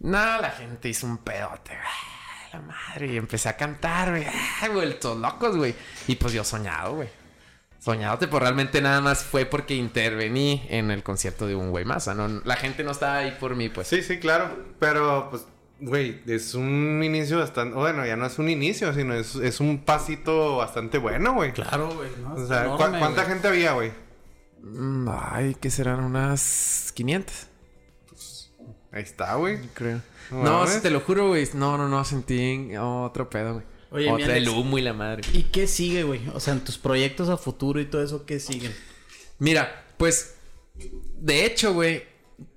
[0.00, 2.52] No, la gente hizo un pedote, güey.
[2.52, 3.12] La madre.
[3.12, 4.24] Y empecé a cantar, güey.
[4.62, 5.74] Ay, vueltos locos, güey.
[6.06, 7.08] Y pues yo soñado, güey.
[7.78, 12.14] Soñadote, pues realmente nada más fue porque intervení en el concierto de un güey sea,
[12.14, 13.86] no, la gente no estaba ahí por mí, pues.
[13.88, 14.50] Sí, sí, claro.
[14.80, 15.46] Pero, pues,
[15.80, 17.76] güey, es un inicio bastante...
[17.76, 21.52] Bueno, ya no es un inicio, sino es, es un pasito bastante bueno, güey.
[21.52, 22.08] Claro, güey.
[22.22, 22.34] ¿no?
[22.34, 23.32] O sea, ¿cu- enorme, ¿cuánta güey.
[23.34, 23.92] gente había, güey?
[24.62, 27.48] Mm, Ay, que serán unas 500,
[28.92, 29.58] Ahí está, güey.
[29.74, 30.00] creo.
[30.30, 31.46] No No, te lo juro, güey.
[31.54, 33.66] No, no, no, sentí otro pedo, güey.
[33.90, 34.48] Oye, Otra el Alex.
[34.52, 35.22] humo y la madre.
[35.32, 36.20] ¿Y qué sigue, güey?
[36.34, 38.74] O sea, en tus proyectos a futuro y todo eso, ¿qué siguen?
[39.38, 40.34] Mira, pues,
[41.18, 42.02] de hecho, güey,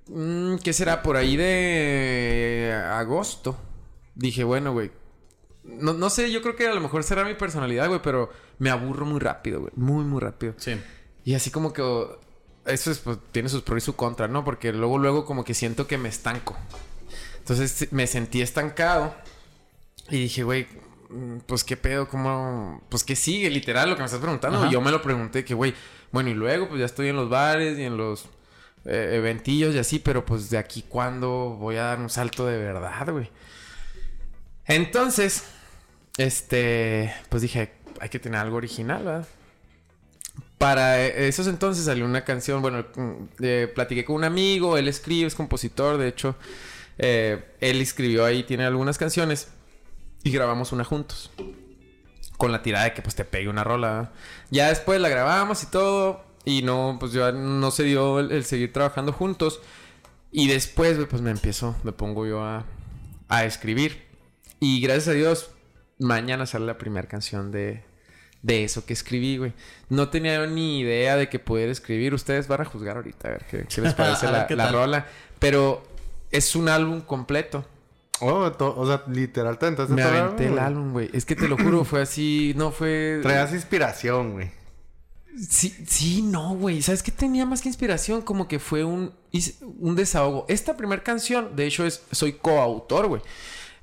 [0.08, 1.02] mm, ¿qué será?
[1.02, 3.56] Por ahí de agosto.
[4.14, 4.90] Dije, bueno, güey.
[5.62, 8.70] No, no sé, yo creo que a lo mejor será mi personalidad, güey, pero me
[8.70, 9.72] aburro muy rápido, güey.
[9.76, 10.54] Muy, muy rápido.
[10.56, 10.72] Sí.
[11.24, 11.82] Y así como que...
[11.82, 12.18] oh,
[12.66, 14.44] Eso es, pues, tiene sus pros y su contra, ¿no?
[14.44, 16.56] Porque luego, luego como que siento que me estanco.
[17.38, 19.14] Entonces me sentí estancado.
[20.10, 20.66] Y dije, güey,
[21.46, 22.82] pues qué pedo, cómo...
[22.88, 24.58] Pues qué sigue, literal, lo que me estás preguntando.
[24.58, 24.68] Ajá.
[24.68, 25.74] Y yo me lo pregunté, que güey,
[26.12, 28.26] bueno, y luego pues ya estoy en los bares y en los
[28.84, 32.58] eh, eventillos y así, pero pues de aquí cuándo voy a dar un salto de
[32.58, 33.30] verdad, güey.
[34.66, 35.44] Entonces,
[36.16, 39.28] este, pues dije, hay que tener algo original, ¿verdad?
[40.58, 44.88] Para eh, esos entonces salió una canción, bueno, mm, eh, platiqué con un amigo, él
[44.88, 46.36] escribe, es compositor, de hecho,
[46.98, 49.48] eh, él escribió ahí, tiene algunas canciones
[50.22, 51.30] y grabamos una juntos.
[52.36, 54.12] Con la tirada de que pues te pegue una rola.
[54.50, 56.24] Ya después la grabamos y todo.
[56.44, 59.60] Y no, pues ya no se dio el, el seguir trabajando juntos.
[60.32, 62.64] Y después, pues me empiezo, me pongo yo a,
[63.28, 64.04] a escribir.
[64.60, 65.50] Y gracias a Dios,
[65.98, 67.82] mañana sale la primera canción de,
[68.42, 69.52] de eso que escribí, güey.
[69.88, 72.14] No tenía ni idea de que poder escribir.
[72.14, 75.06] Ustedes van a juzgar ahorita, a ver qué, qué les parece ver la, rola.
[75.38, 75.82] Pero
[76.30, 77.64] es un álbum completo.
[78.20, 81.10] Oh, o sea, literal te aventaste Me aventé el álbum, güey.
[81.12, 83.20] Es que te lo juro, fue así, no fue...
[83.22, 84.50] Traías inspiración, güey.
[85.38, 86.82] Sí, sí, no, güey.
[86.82, 88.22] ¿Sabes qué tenía más que inspiración?
[88.22, 89.14] Como que fue un,
[89.78, 90.44] un desahogo.
[90.48, 93.22] Esta primera canción, de hecho, es soy coautor, güey.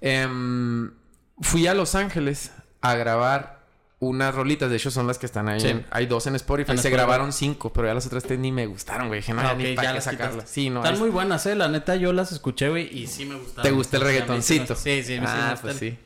[0.01, 0.91] Em,
[1.39, 3.56] fui a Los Ángeles a grabar
[3.99, 4.69] unas rolitas.
[4.69, 5.59] De hecho, son las que están ahí.
[5.59, 5.67] Sí.
[5.69, 6.71] en- hay dos en Spotify.
[6.71, 6.93] En Se Spotify.
[6.97, 9.21] grabaron cinco, pero ya las otras tres ni me gustaron, güey.
[9.21, 10.29] Dije, no, Ah, ya ok, ni para qué sacarlas.
[10.35, 10.53] quitaste.
[10.53, 10.79] Sí, no.
[10.81, 11.55] Están es- muy buenas, eh.
[11.55, 13.63] La neta, yo las escuché, güey, y sí me gustaron.
[13.63, 14.75] ¿Te gusta el reggaetoncito?
[14.75, 15.97] Sí, sí, me Ah, pues sí.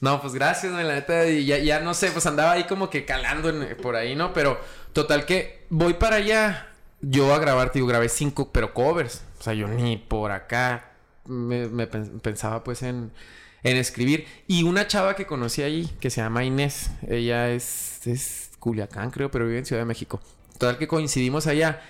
[0.00, 1.26] No, pues gracias, güey, la neta.
[1.28, 4.32] Y ya, ya no sé, pues andaba ahí como que calando en- por ahí, ¿no?
[4.32, 4.60] Pero
[4.92, 6.68] total que voy para allá.
[7.00, 9.22] Yo a grabar, digo, grabé cinco, pero covers.
[9.38, 10.90] O sea, yo ni por acá
[11.26, 13.12] me, me pen- pensaba pues en,
[13.64, 14.26] en escribir.
[14.46, 16.90] Y una chava que conocí allí, que se llama Inés.
[17.08, 20.20] Ella es, es Culiacán, creo, pero vive en Ciudad de México.
[20.52, 21.82] Total que coincidimos allá.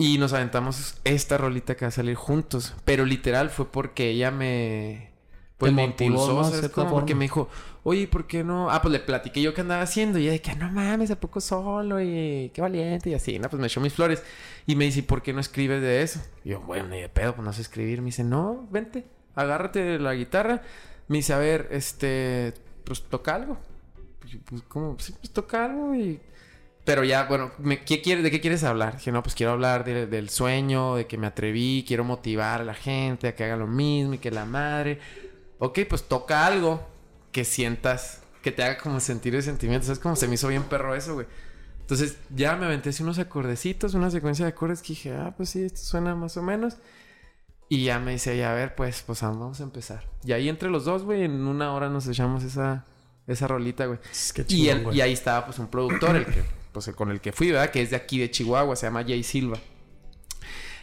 [0.00, 2.74] Y nos aventamos esta rolita que va a salir juntos.
[2.84, 5.08] Pero literal fue porque ella me...
[5.56, 6.38] Pues me impulsó, ¿no?
[6.38, 6.92] De ¿sabes cierta cómo?
[6.92, 7.48] Porque me dijo,
[7.82, 8.70] oye, ¿por qué no?
[8.70, 10.20] Ah, pues le platiqué yo qué andaba haciendo.
[10.20, 12.00] Y ella de que, no mames, ¿a poco solo?
[12.00, 13.10] Y qué valiente.
[13.10, 13.50] Y así, ¿no?
[13.50, 14.22] Pues me echó mis flores.
[14.68, 16.20] Y me dice, ¿y por qué no escribes de eso?
[16.44, 18.02] Y yo, bueno, ni de pedo, pues no sé escribir.
[18.02, 19.04] Me dice, no, vente,
[19.34, 20.62] agárrate la guitarra.
[21.08, 22.54] Me dice, a ver, este,
[22.84, 23.58] pues toca algo.
[24.26, 24.96] Yo, Pues, ¿cómo?
[24.98, 26.20] Sí, pues toca algo y...
[26.84, 28.96] Pero ya, bueno, me- ¿qué quiere, ¿de qué quieres hablar?
[28.96, 32.64] Dije, no, pues quiero hablar de- del sueño, de que me atreví, quiero motivar a
[32.64, 34.98] la gente a que haga lo mismo y que la madre.
[35.58, 36.86] Ok, pues toca algo
[37.32, 39.86] que sientas, que te haga como sentir el sentimiento.
[39.86, 41.26] ¿Sabes cómo se me hizo bien perro eso, güey?
[41.80, 45.50] Entonces ya me aventé así unos acordecitos, una secuencia de acordes que dije, ah, pues
[45.50, 46.76] sí, esto suena más o menos.
[47.68, 50.04] Y ya me dice, ya a ver, pues, pues vamos a empezar.
[50.24, 52.86] Y ahí entre los dos, güey, en una hora nos echamos esa,
[53.26, 53.98] esa rolita, güey.
[54.10, 57.20] Es que Y, y ahí estaba pues un productor, el que, pues el con el
[57.20, 57.70] que fui, ¿verdad?
[57.70, 59.58] Que es de aquí de Chihuahua, se llama Jay Silva.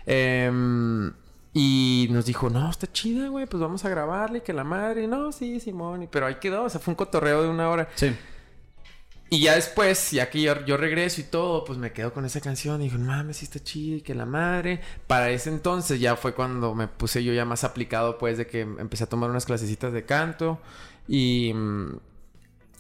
[0.06, 1.12] Em,
[1.54, 5.32] y nos dijo, no, está chida, güey, pues vamos a grabarle, que la madre, no,
[5.32, 7.90] sí, Simón, pero ahí quedó, o sea, fue un cotorreo de una hora.
[7.96, 8.16] Sí.
[9.30, 12.42] Y ya después, ya que yo, yo regreso y todo, pues me quedo con esa
[12.42, 14.82] canción y digo, mames, sí está chida y que la madre.
[15.08, 18.62] Para ese entonces ya fue cuando me puse yo ya más aplicado, pues, de que
[18.62, 20.60] empecé a tomar unas clasecitas de canto
[21.08, 21.54] y,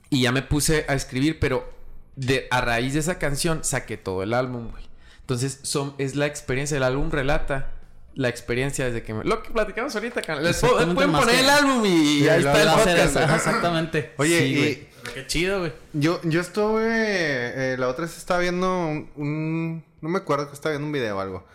[0.09, 1.67] y ya me puse a escribir, pero
[2.15, 4.83] de, a raíz de esa canción saqué todo el álbum, güey.
[5.21, 7.71] Entonces, son, es la experiencia, el álbum relata
[8.13, 9.23] la experiencia desde que me...
[9.23, 12.69] Lo que platicamos ahorita, les puedo- pueden poner que- el álbum y, ahí está el
[12.69, 13.15] podcast.
[13.35, 14.13] Exactamente.
[14.17, 14.94] Oye, Sí, y güey.
[15.13, 15.73] Qué chido, güey.
[15.93, 17.73] yo, yo estuve...
[17.73, 20.91] eh, la otra vez estaba viendo un, un- No me acuerdo que estaba viendo un
[20.91, 21.45] video o algo.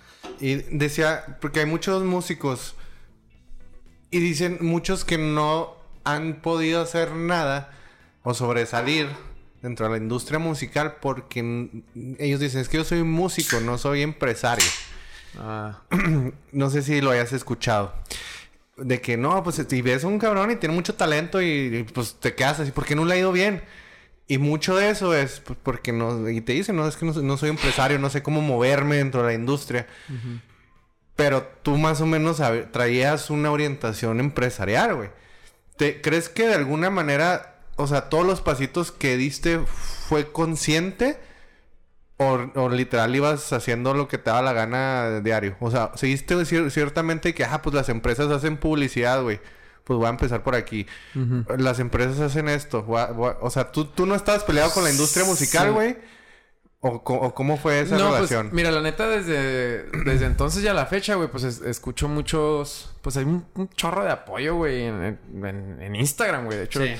[0.40, 1.38] Y decía...
[1.40, 2.74] Porque hay muchos músicos...
[4.10, 7.70] Y dicen muchos que no han podido hacer nada
[8.24, 9.08] o sobresalir
[9.62, 11.70] dentro de la industria musical porque
[12.18, 14.64] ellos dicen, es que yo soy músico, no soy empresario.
[15.38, 15.82] Ah.
[16.52, 17.94] No sé si lo hayas escuchado.
[18.80, 22.16] De que no, pues si ves a un cabrón y tiene mucho talento y, pues
[22.18, 23.62] te quedas así, ¿por qué no le ha ido bien?
[24.26, 27.12] Y mucho de eso es pues, porque no, y te dicen, no, es que no,
[27.12, 29.86] no soy empresario, no sé cómo moverme dentro de la industria.
[31.16, 35.10] Pero tú más o menos traías una orientación empresarial, güey.
[35.76, 39.60] ¿Te crees que de alguna manera, o sea, todos los pasitos que diste
[40.08, 41.18] fue consciente?
[42.22, 45.56] O, o literal ibas haciendo lo que te daba la gana diario.
[45.58, 49.40] O sea, seguiste cier- ciertamente que, ah, pues las empresas hacen publicidad, güey.
[49.84, 50.86] Pues voy a empezar por aquí.
[51.56, 52.82] Las empresas hacen esto.
[52.82, 55.68] voy a- voy a- o sea, ¿tú, tú no estabas peleado con la industria musical,
[55.68, 55.72] Sí.
[55.72, 55.96] güey.
[56.82, 57.02] ¿O,
[57.34, 58.48] cómo fue esa no, relación?
[58.48, 62.08] pues mira, la neta, desde, desde entonces ya a la fecha, güey, pues es- escucho
[62.08, 62.90] muchos.
[63.02, 66.58] Pues hay un, un chorro de apoyo, güey, en, en- en Instagram, güey.
[66.58, 66.94] De hecho, Sí.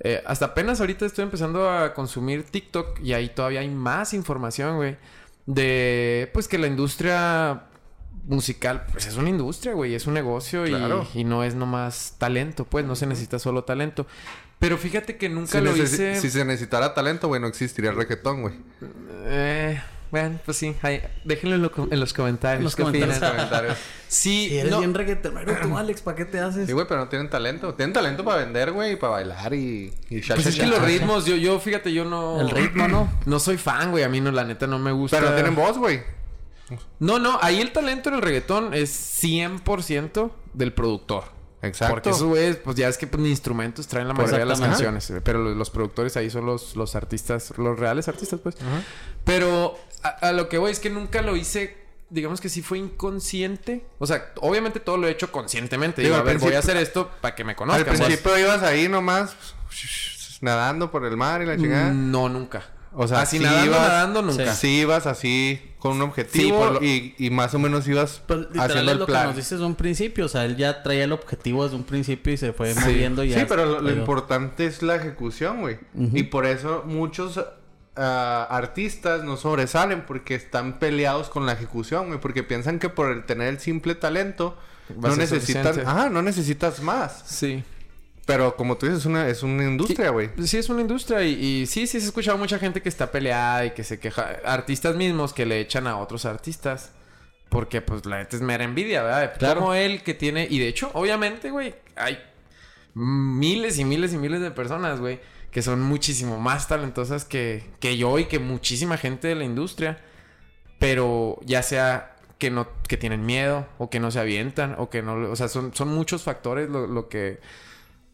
[0.00, 4.76] Eh, hasta apenas ahorita estoy empezando a consumir TikTok y ahí todavía hay más información,
[4.76, 4.96] güey.
[5.46, 7.64] De pues que la industria
[8.26, 11.06] musical, pues es una industria, güey, es un negocio y- Claro.
[11.14, 14.06] y, no es nomás talento, pues no se necesita solo talento.
[14.58, 16.20] Pero fíjate que nunca si, lo hice.
[16.20, 18.54] si se necesitara talento, güey, no existiría el reggaetón, güey.
[19.24, 19.80] Eh,
[20.10, 22.58] bueno, pues sí, ahí- déjenlo en, lo- en los comentarios.
[22.58, 23.16] En los ¿qué comentarios.
[23.18, 23.36] opinan?
[23.36, 23.78] Comentarios.
[24.10, 26.66] Sí, Si eres no, bien reggaetonero tú, Alex, ¿para qué te haces?
[26.66, 27.74] Sí, güey, pero no tienen talento.
[27.74, 29.94] Tienen talento para vender, güey, y para bailar y...
[30.08, 32.40] y cha, pues cha, es que los ritmos, yo, yo, fíjate, yo no...
[32.40, 33.08] El ritmo, ¿no?
[33.26, 34.02] No soy fan, güey.
[34.02, 35.16] A mí no, la neta, no me gusta.
[35.20, 36.02] Pero tienen voz, güey.
[36.98, 37.38] No, no.
[37.40, 41.24] Ahí el talento en el reggaetón es 100% del productor.
[41.62, 41.94] Exacto.
[41.94, 44.60] Porque esos güeyes, pues ya es que pues, ni instrumentos traen la mayoría de las
[44.60, 45.12] canciones.
[45.22, 48.56] Pero los, los productores ahí son los, los artistas, los reales artistas, pues.
[49.24, 51.76] Pero a, a lo que voy es que nunca lo hice,
[52.10, 53.84] digamos que sí fue inconsciente.
[53.98, 56.02] O sea, obviamente todo lo he hecho conscientemente.
[56.02, 57.80] Digo, Digo, a ver, voy a hacer esto para que me conozcan.
[57.80, 58.00] Al pues.
[58.00, 59.34] principio ibas ahí nomás...
[60.40, 61.90] Nadando por el mar y la chingada.
[61.92, 62.62] No, nunca.
[62.92, 64.54] O sea, así sí nadando, ibas- nadando, nunca.
[64.54, 68.40] Sí ibas así con un objetivo Sí, lo- y, y más o menos ibas Pues
[68.40, 69.26] literal haciendo es el lo que plan.
[69.26, 70.24] nos dices un principio.
[70.24, 72.80] O sea, él ya traía el objetivo desde un principio y se fue Sí.
[72.80, 73.38] moviendo y ya.
[73.40, 75.78] Sí, pero lo, lo pero- importante es la ejecución, güey.
[75.94, 77.38] Y por eso muchos
[77.96, 82.20] artistas no sobresalen porque están peleados con la ejecución, güey.
[82.20, 84.56] Porque piensan que por el tener el simple talento
[84.96, 85.08] no.
[85.86, 87.22] Ah, no necesitas más.
[87.26, 87.62] Sí.
[88.26, 90.30] Pero como tú dices, es una, es una industria, güey.
[90.44, 93.10] Sí, es una industria y, y sí, sí, se ha escuchado mucha gente que está
[93.10, 94.36] peleada y que se queja.
[94.44, 96.92] Artistas mismos que le echan a otros artistas.
[97.48, 99.34] Porque, pues, la neta es mera envidia, ¿verdad?
[99.36, 99.60] Claro.
[99.60, 100.46] Como él que tiene...
[100.48, 102.16] Y de hecho, obviamente, güey, hay
[102.94, 105.18] miles y miles y miles de personas, güey,
[105.50, 109.98] que son muchísimo más talentosas que, que yo y que muchísima gente de la industria.
[110.78, 115.02] Pero ya sea que no que tienen miedo o que no se avientan o que
[115.02, 115.30] no...
[115.30, 117.40] O sea, son, son muchos factores lo, lo que...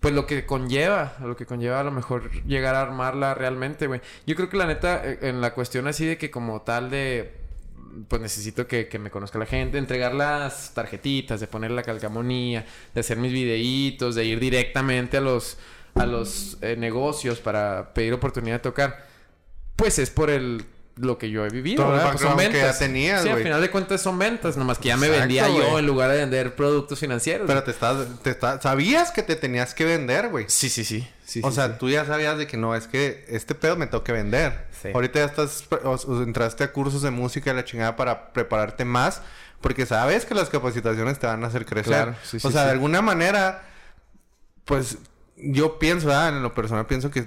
[0.00, 4.02] Pues lo que conlleva, lo que conlleva a lo mejor llegar a armarla realmente, güey.
[4.26, 7.34] Yo creo que la neta, eh, en la cuestión así de que como tal de...
[8.08, 12.66] Pues necesito que, que me conozca la gente, entregar las tarjetitas, de poner la calcamonía,
[12.94, 15.56] de hacer mis videitos, de ir directamente a los,
[15.96, 19.06] a los eh, negocios para pedir oportunidad de tocar.
[19.76, 20.64] Pues es por el
[20.98, 22.12] lo que yo he vivido, Todo el ¿verdad?
[22.12, 22.78] Pues son background que ventas.
[22.80, 25.78] ya tenías, sí, al final de cuentas son ventas, nomás que ya me vendía yo
[25.78, 27.46] en lugar de vender productos financieros.
[27.46, 28.62] Pero te estás, te estás...
[28.62, 30.46] Sabías que te tenías que vender, güey.
[30.48, 31.06] Sí, sí, sí.
[31.22, 31.74] sí o sí, sea, sí.
[31.78, 34.64] tú ya sabías de que no, es que este pedo me tengo que vender.
[34.80, 34.88] Sí.
[34.94, 38.86] Ahorita ya estás, o- o entraste a cursos de música y la chingada para prepararte
[38.86, 39.20] más,
[39.60, 41.92] porque sabes que las capacitaciones te van a hacer crecer.
[41.92, 43.64] Claro, sí, sí, o sea, de alguna manera,
[44.64, 44.96] pues
[45.38, 46.36] yo pienso, ¿verdad?
[46.36, 47.26] en lo personal pienso que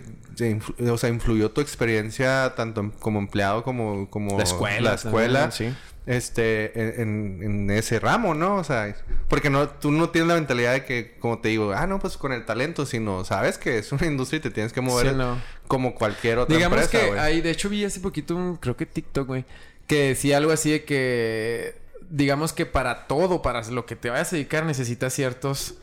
[0.90, 5.50] o sea, influyó tu experiencia tanto en- como empleado como, como La escuela la escuela
[5.50, 5.78] también, sí.
[6.06, 8.56] este en, en- ese ramo, ¿no?
[8.56, 8.96] O sea,
[9.28, 12.18] porque no tú no tienes la mentalidad de que como te digo, ah, no, pues
[12.18, 15.16] con el talento, sino sabes que es una industria y te tienes que mover Sí,
[15.16, 15.38] no.
[15.68, 17.20] como cualquier otra Digamos empresa, que güey.
[17.20, 19.46] ahí, de hecho, vi hace poquito un, creo que TikTok, güey,
[19.88, 21.76] que decía algo así de que,
[22.10, 25.76] digamos que para todo, para lo que te vayas a dedicar, necesitas ciertos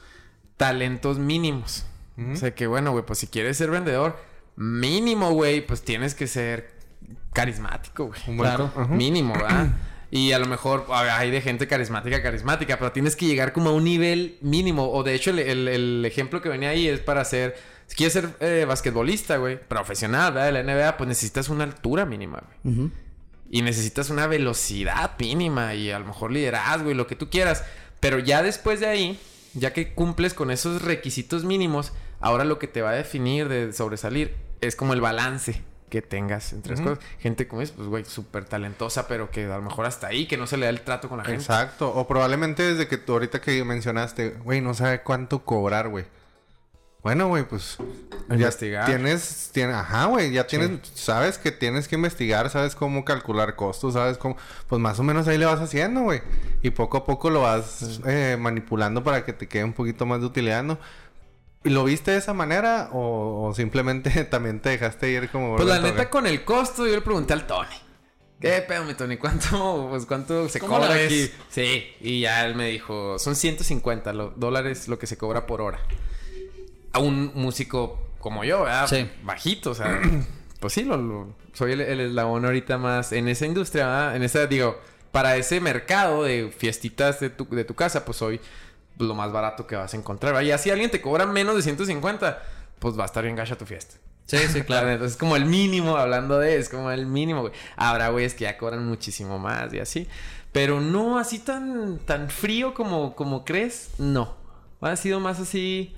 [0.57, 1.85] talentos mínimos.
[2.33, 4.17] O sea que, bueno, güey, pues si quieres ser vendedor,
[4.57, 6.71] mínimo, güey, pues tienes que ser
[7.33, 8.21] carismático, güey.
[8.39, 8.71] Claro.
[8.89, 9.69] Mínimo, ¿verdad?
[10.09, 13.73] Y a lo mejor hay de gente carismática, carismática, pero tienes que llegar como a
[13.73, 14.89] un nivel mínimo.
[14.93, 17.57] O de hecho, el, el- el ejemplo que venía ahí es para ser.
[17.89, 20.53] Si quieres ser eh, basquetbolista, güey, profesional, ¿verdad?
[20.53, 22.91] De la NBA, pues necesitas una altura mínima, güey.
[23.51, 27.65] Y necesitas una velocidad mínima y a lo mejor liderazgo y lo que tú quieras.
[27.99, 29.19] Pero ya después de ahí,
[29.55, 33.73] ya que cumples con esos requisitos mínimos, ahora lo que te va a definir de
[33.73, 36.99] sobresalir es como el balance que tengas entre las cosas.
[37.19, 40.37] Gente como es, pues, güey, súper talentosa, pero que a lo mejor hasta ahí, que
[40.37, 41.41] no se le da el trato con la gente.
[41.41, 41.93] Exacto.
[41.95, 46.05] O probablemente desde que tú ahorita que mencionaste, güey, no sabe cuánto cobrar, güey.
[47.03, 47.77] Bueno, güey, pues.
[48.29, 48.85] Investigar.
[48.85, 53.95] Tienes, tienes, ajá, güey, ya tienes, sabes que tienes que investigar, sabes cómo calcular costos,
[53.95, 54.37] sabes cómo,
[54.67, 56.21] pues más o menos ahí le vas haciendo, güey.
[56.63, 60.19] Y poco a poco lo vas eh, manipulando para que te quede un poquito más
[60.19, 60.81] de utilidad, ¿no?
[61.65, 65.57] ¿Y lo viste de esa manera o, o simplemente también te dejaste ir como...
[65.57, 67.69] Pues la neta, con el costo, yo le pregunté al Tony.
[68.41, 69.17] ¿Qué pedo, mi Tony?
[69.17, 71.31] ¿Cuánto, pues, cuánto se ¿Cómo cobra aquí?
[71.49, 75.61] Sí, y ya él me dijo, son 150 lo- dólares lo que se cobra por
[75.63, 75.81] hora.
[76.93, 78.87] A un músico como yo, ¿verdad?
[78.89, 79.11] Sí.
[79.23, 80.01] Bajito, o sea,
[80.61, 84.17] pues sí, lo, lo- soy el, el eslabón ahorita más en esa industria, ¿verdad?
[84.17, 84.79] En esa, digo,
[85.13, 88.39] para ese mercado de fiestitas de tu, de tu casa, pues soy
[88.99, 90.43] lo más barato que vas a encontrar.
[90.45, 92.43] Y así alguien te cobra menos de 150,
[92.79, 93.97] pues va a estar bien gacha tu fiesta.
[94.27, 94.91] Sí, sí, claro.
[94.91, 97.53] Entonces es como el mínimo, hablando de, es como el mínimo, güey.
[97.77, 100.09] Habrá güeyes que ya cobran muchísimo más y así.
[100.53, 104.37] Pero no así tan, tan frío como, como crees, no.
[104.81, 105.95] Ha sido más así,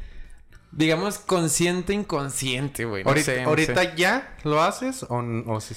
[0.73, 3.05] digamos, consciente, inconsciente, güey.
[3.05, 3.93] No ahorita sé, no ahorita sé.
[3.97, 5.75] ya lo haces o, o sí?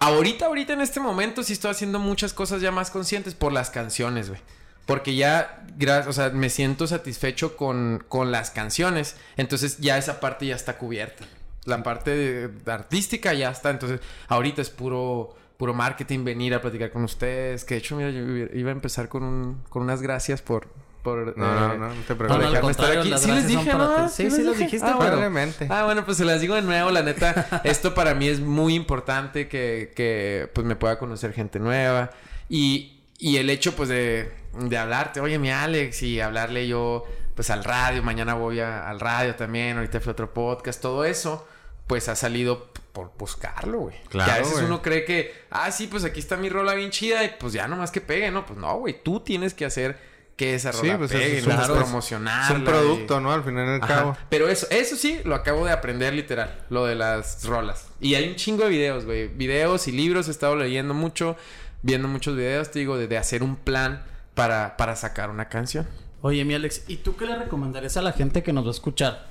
[0.00, 3.70] Ahorita, ahorita en este momento sí estoy haciendo muchas cosas ya más conscientes por las
[3.70, 4.40] canciones, güey.
[4.88, 5.62] Porque ya,
[6.08, 9.14] o sea, me siento satisfecho con, con las canciones.
[9.36, 11.24] Entonces ya esa parte ya está cubierta.
[11.66, 13.70] La parte de- de artística ya está.
[13.70, 17.64] Entonces ahorita es puro, puro marketing, venir a platicar con ustedes.
[17.64, 20.66] Que de hecho, mira, yo iba a empezar con, un, con unas gracias por...
[21.02, 22.50] por No, no, eh, no, no te No, no, preocupes.
[22.50, 23.14] dejarme estar aquí.
[23.18, 24.08] Sí les dije, ¿no?
[24.08, 25.20] Sí, sí, los dijiste, Ah, bueno.
[25.68, 27.60] Ah, bueno, pues se las digo de nuevo, la neta.
[27.64, 32.10] esto para mí es muy importante que, que pues me pueda conocer gente nueva.
[32.48, 37.04] Y, y el hecho, pues, de, de hablarte, oye, mi Alex, y hablarle yo,
[37.34, 38.02] pues, al radio.
[38.02, 41.46] Mañana voy a- al radio también, ahorita fue otro podcast, todo eso,
[41.86, 43.96] pues, ha salido por buscarlo, güey.
[44.08, 44.66] Claro, Que a veces güey.
[44.66, 47.68] uno cree que, ah, sí, pues aquí está mi rola bien chida, y pues ya
[47.68, 48.44] nomás que pegue, ¿no?
[48.44, 49.98] Pues no, güey, tú tienes que hacer
[50.36, 51.54] que esa Sí, rola pues, pegue, es- ¿no?
[51.54, 52.44] claro, es- promocionarla.
[52.46, 53.32] Es un y- producto, ¿no?
[53.32, 53.86] Al final y al Ajá.
[53.94, 54.16] cabo.
[54.28, 57.86] Pero eso, eso sí, lo acabo de aprender literal, lo de las rolas.
[58.00, 59.28] Y hay un chingo de videos, güey.
[59.28, 61.36] Videos y libros, he estado leyendo mucho,
[61.82, 64.04] viendo muchos videos, te digo, de, de hacer un plan
[64.38, 65.86] para, para sacar una canción.
[66.22, 68.72] Oye, mi Alex, ¿y tú qué le recomendarías a la gente que nos va a
[68.72, 69.26] escuchar?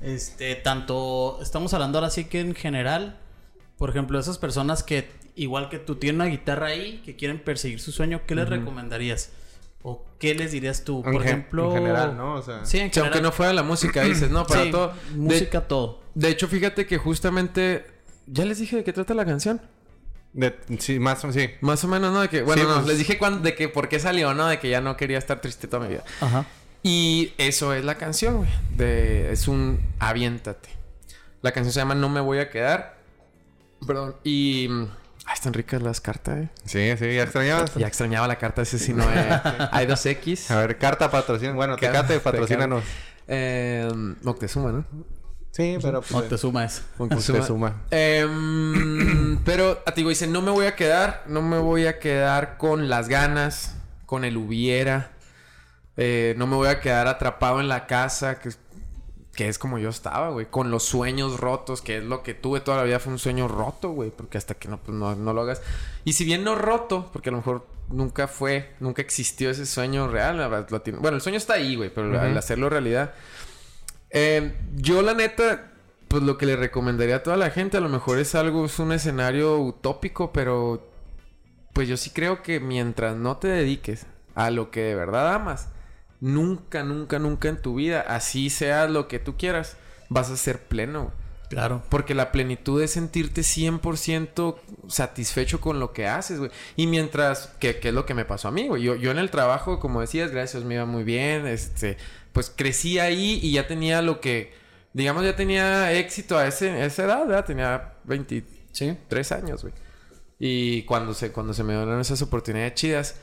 [0.00, 3.18] Este, tanto, estamos hablando ahora sí que en general,
[3.76, 7.80] por ejemplo, esas personas que, igual que tú, tienen una guitarra ahí, que quieren perseguir
[7.80, 9.30] su sueño, ¿qué les recomendarías?
[9.82, 10.98] ¿O qué les dirías tú?
[11.06, 11.70] En Por gen- ejemplo...
[11.70, 12.34] en general, ¿no?
[12.34, 13.22] O sea- Sí, en O sea, aunque general.
[13.22, 14.88] no fuera la música, dices, no, para Sí, todo.
[15.10, 16.02] De- música, todo.
[16.14, 17.86] De, hecho, fíjate que justamente,
[18.26, 19.60] ya les dije de qué trata la canción.
[20.32, 21.50] De- sí, más o sí.
[21.60, 22.20] Más o menos, ¿no?
[22.20, 24.46] De que, bueno, Sí, no, pues- les dije cuándo- de que por qué salió, ¿no?
[24.46, 26.04] De que ya no quería estar triste toda mi vida.
[26.20, 26.44] Ajá.
[26.82, 28.50] Y eso es la canción, güey.
[28.76, 30.68] De, es un aviéntate.
[31.42, 32.98] La canción se llama No me voy a quedar.
[33.86, 34.16] Perdón.
[34.24, 34.68] Y.
[34.70, 34.86] mm,
[35.26, 36.48] Ay, están ricas las cartas, eh.
[36.64, 37.74] Sí, sí, ya extrañabas.
[37.74, 39.40] Ya extrañaba la carta, ese sí no eh.
[39.72, 40.50] Hay dos X.
[40.50, 41.52] A ver, carta patrocina.
[41.52, 42.82] Bueno, Tecate, patrocínanos.
[43.28, 43.88] Eh,
[44.22, 44.84] Moctezuma, ¿no?
[45.50, 46.82] Sí, pero pues, No te sumas.
[46.98, 47.82] Moctezuma.
[47.90, 52.56] Em, pero, a ti, dice, no me voy a quedar, no me voy a quedar
[52.56, 53.76] con las ganas,
[54.06, 55.12] con el hubiera.
[55.96, 58.50] Eh, no me voy a quedar atrapado en la casa, que,
[59.34, 60.46] que es como yo estaba, güey.
[60.46, 63.48] Con los sueños rotos, que es lo que tuve toda la vida, fue un sueño
[63.48, 64.10] roto, güey.
[64.10, 65.62] Porque hasta que no, pues, no, no lo hagas.
[66.04, 70.06] Y si bien no roto, porque a lo mejor nunca fue, nunca existió ese sueño
[70.06, 70.36] real.
[71.00, 73.14] Bueno, el sueño está ahí, güey, pero al hacerlo realidad.
[74.10, 75.72] Eh, yo, la neta,
[76.08, 78.78] pues lo que le recomendaría a toda la gente, a lo mejor es algo, es
[78.78, 80.90] un escenario utópico, pero
[81.72, 85.68] pues yo sí creo que mientras no te dediques a lo que de verdad amas,
[86.20, 89.76] nunca, nunca, nunca en tu vida, así sea lo que tú quieras,
[90.08, 91.12] vas a ser pleno.
[91.48, 91.82] Claro.
[91.88, 94.56] Porque la plenitud es sentirte 100%
[94.86, 96.52] satisfecho con lo que haces, güey.
[96.76, 98.84] Y mientras, que, que es lo que me pasó a mí, güey.
[98.84, 101.48] Yo, yo en el trabajo, como decías, gracias, me iba muy bien.
[101.48, 101.96] Este,
[102.32, 104.52] pues crecí ahí y ya tenía lo que,
[104.92, 107.44] digamos, ya tenía éxito a, ese, a esa edad, ¿verdad?
[107.44, 109.74] Tenía 23 años, güey.
[110.38, 113.16] Y cuando se, cuando se me dieron esas oportunidades chidas.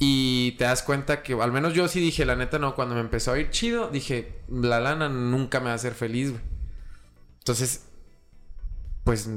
[0.00, 3.00] Y te das cuenta que, al menos yo sí dije, la neta no, cuando me
[3.00, 6.42] empezó a ir chido, dije, la lana nunca me va a hacer feliz, güey.
[7.40, 7.86] Entonces,
[9.02, 9.28] pues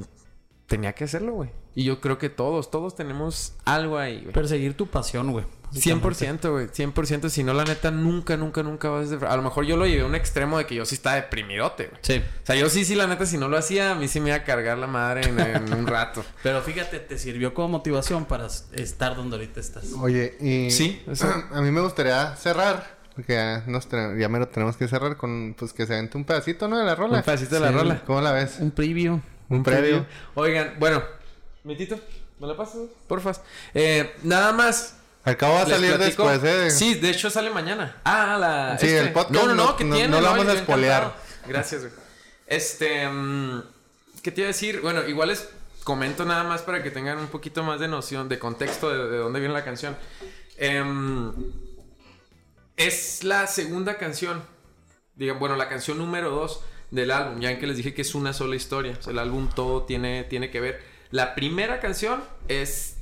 [0.67, 1.49] tenía que hacerlo, güey.
[1.73, 4.33] Y yo creo que todos, todos tenemos algo ahí, güey.
[4.33, 5.45] Perseguir tu pasión, güey.
[5.73, 6.67] 100%, güey.
[6.67, 7.29] 100%.
[7.29, 9.31] Si no, la neta, nunca, nunca, nunca vas a...
[9.31, 11.87] A lo mejor yo lo llevé a un extremo de que yo sí estaba deprimidote,
[11.87, 11.99] güey.
[12.01, 12.17] Sí.
[12.17, 14.29] O sea, yo sí, sí, la neta, si no lo hacía, a mí sí me
[14.29, 16.23] iba a cargar la madre en, en un rato.
[16.43, 19.93] Pero fíjate, te sirvió como motivación para estar donde ahorita estás.
[19.93, 20.71] Oye, y...
[20.71, 21.27] Sí, eso.
[21.51, 22.99] A mí me gustaría cerrar.
[23.15, 25.55] Porque ya, nos ya mero tenemos que cerrar con...
[25.57, 26.77] Pues que se avente un pedacito, ¿no?
[26.77, 27.17] De la rola.
[27.17, 28.01] Un pedacito de la rola.
[28.05, 28.57] ¿Cómo la ves?
[28.59, 29.21] Un preview.
[29.49, 30.05] Un previo.
[30.35, 31.03] Oigan, bueno.
[31.63, 31.99] Mitito,
[32.39, 32.83] ¿me la pasas?
[33.07, 33.41] Porfas.
[33.73, 35.00] Eh, nada más.
[35.23, 36.71] Al cabo va a Les salir platico- después, ¿eh?
[36.71, 37.97] Sí, de hecho sale mañana.
[38.03, 38.77] Ah, la.
[38.79, 40.09] Sí, el podcast No, no, no, no- que no- tiene.
[40.09, 41.15] no lo vamos a spoilear.
[41.47, 41.93] Gracias, güey.
[42.47, 43.61] Este, mm,
[44.23, 44.81] ¿qué te iba a decir?
[44.81, 45.47] Bueno, igual les
[45.83, 49.17] comento nada más para que tengan un poquito más de noción, de contexto de, de
[49.17, 49.95] dónde viene la canción.
[50.57, 51.31] Em,
[52.77, 54.43] es la segunda canción,
[55.15, 58.15] digan, bueno, la canción número dos del álbum, ya en que les dije que es
[58.15, 60.83] una sola historia, o sea, el álbum todo tiene, tiene que ver.
[61.11, 62.95] La primera canción es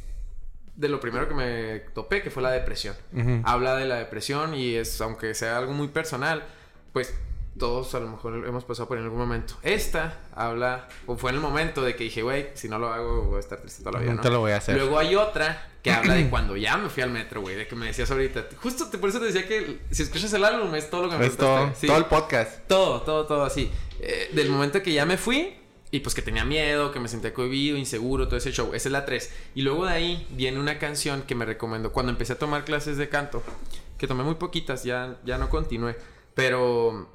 [0.80, 2.95] de lo primero que me topé, que fue la depresión.
[3.43, 6.43] Habla de la depresión y es, aunque sea algo muy personal,
[6.93, 7.13] pues
[7.57, 9.55] todos a lo mejor hemos pasado por en algún momento.
[9.61, 13.23] Esta habla, o fue en el momento de que dije, güey, si no lo hago
[13.23, 14.13] voy a estar triste toda la vida.
[14.13, 14.77] No te lo voy a hacer.
[14.77, 17.75] Luego hay otra que habla de cuando ya me fui al metro, güey, de que
[17.75, 18.47] me decías ahorita.
[18.61, 21.17] Justo te, por eso te decía que si escuchas el álbum es todo lo que
[21.17, 21.73] me Es todo.
[21.75, 21.88] Sí.
[21.88, 22.65] todo el podcast.
[22.67, 23.69] Todo, todo, todo así.
[23.99, 25.57] Eh, del momento que ya me fui
[25.91, 28.73] y pues que tenía miedo, que me sentía cohibido, inseguro, todo ese show.
[28.75, 29.31] Esa es la 3.
[29.55, 32.97] Y luego de ahí viene una canción que me recomendó cuando empecé a tomar clases
[32.97, 33.41] de canto,
[33.97, 35.95] que tomé muy poquitas, ya, ya no continué.
[36.35, 37.09] Pero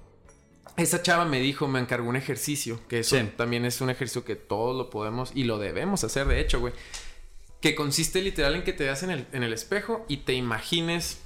[0.76, 3.30] esa chava me dijo, me encargó un ejercicio, que eso Sí.
[3.36, 6.72] también es un ejercicio que todos lo podemos y lo debemos hacer, de hecho, güey.
[7.60, 11.20] Que consiste literal en que te veas en el, en el espejo y te imagines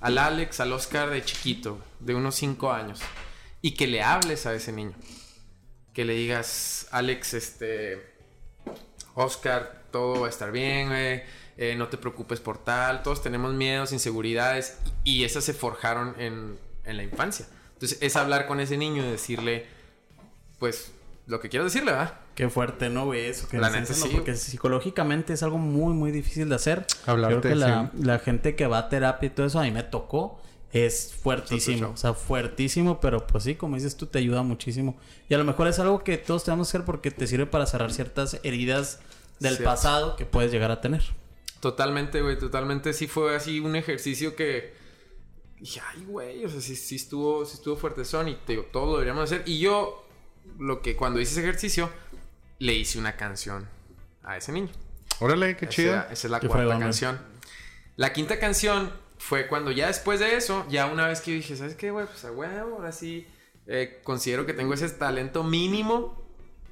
[0.00, 3.00] al Alex, al Oscar de chiquito, de unos 5 años,
[3.62, 4.94] y que le hables a ese niño.
[5.94, 8.02] Que le digas, Alex, este,
[9.14, 11.22] Oscar, todo va a estar bien, güey.
[11.56, 13.02] eh, no te preocupes por tal.
[13.02, 14.78] Todos tenemos miedos, inseguridades.
[15.04, 17.46] Y esas se forjaron en, en la infancia.
[17.74, 19.66] Entonces, es hablar con ese niño y decirle,
[20.58, 20.92] pues,
[21.26, 22.14] lo que quiero decirle, ¿verdad?
[22.34, 23.26] Qué fuerte, ¿no, güey?
[23.26, 24.08] Eso que La neta, sí.
[24.12, 26.86] Porque psicológicamente es algo muy, muy difícil de hacer.
[27.06, 28.02] Hablarte, Creo que la, sí.
[28.04, 30.40] la gente que va a terapia y todo eso, a mí me tocó.
[30.74, 34.98] Es fuertísimo, o sea, fuertísimo, pero pues sí, como dices tú, te ayuda muchísimo.
[35.28, 37.64] Y a lo mejor es algo que todos tenemos que hacer porque te sirve para
[37.66, 38.98] cerrar ciertas heridas
[39.38, 39.70] del Cierto.
[39.70, 41.02] pasado que puedes llegar a tener.
[41.60, 42.92] Totalmente, güey, totalmente.
[42.92, 44.74] Sí fue así un ejercicio que...
[45.60, 48.86] Dije, ay, güey, o sea, sí, sí estuvo, sí estuvo fuertezón y te digo, todo
[48.86, 49.44] lo deberíamos hacer.
[49.46, 50.04] Y yo,
[50.58, 51.88] lo que cuando hice ese ejercicio,
[52.58, 53.68] le hice una canción
[54.24, 54.70] a ese niño.
[55.20, 55.94] Órale, qué chido.
[55.94, 57.20] Esa, esa es la Qué cuarta fregón, canción.
[57.94, 61.56] La quinta canción fue cuando ya después de eso, ya una vez que yo dije,
[61.56, 62.06] ¿sabes qué, güey?
[62.06, 63.26] Pues a huevo, ahora sí
[63.66, 66.22] eh, considero que tengo ese talento mínimo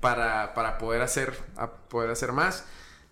[0.00, 2.66] para, para poder, hacer, a poder hacer más.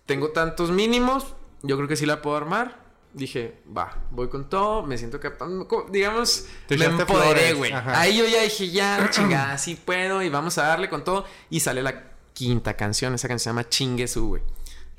[0.05, 1.33] Tengo tantos mínimos,
[1.63, 2.79] yo creo que sí la puedo armar.
[3.13, 7.73] Dije, va, voy con todo, me siento capaz, co- digamos, Te me empoderé, güey.
[7.73, 11.25] Ahí yo ya dije, ya, chingada, sí puedo y vamos a darle con todo.
[11.49, 14.43] Y sale la quinta canción, esa canción se llama Chingue Su, güey.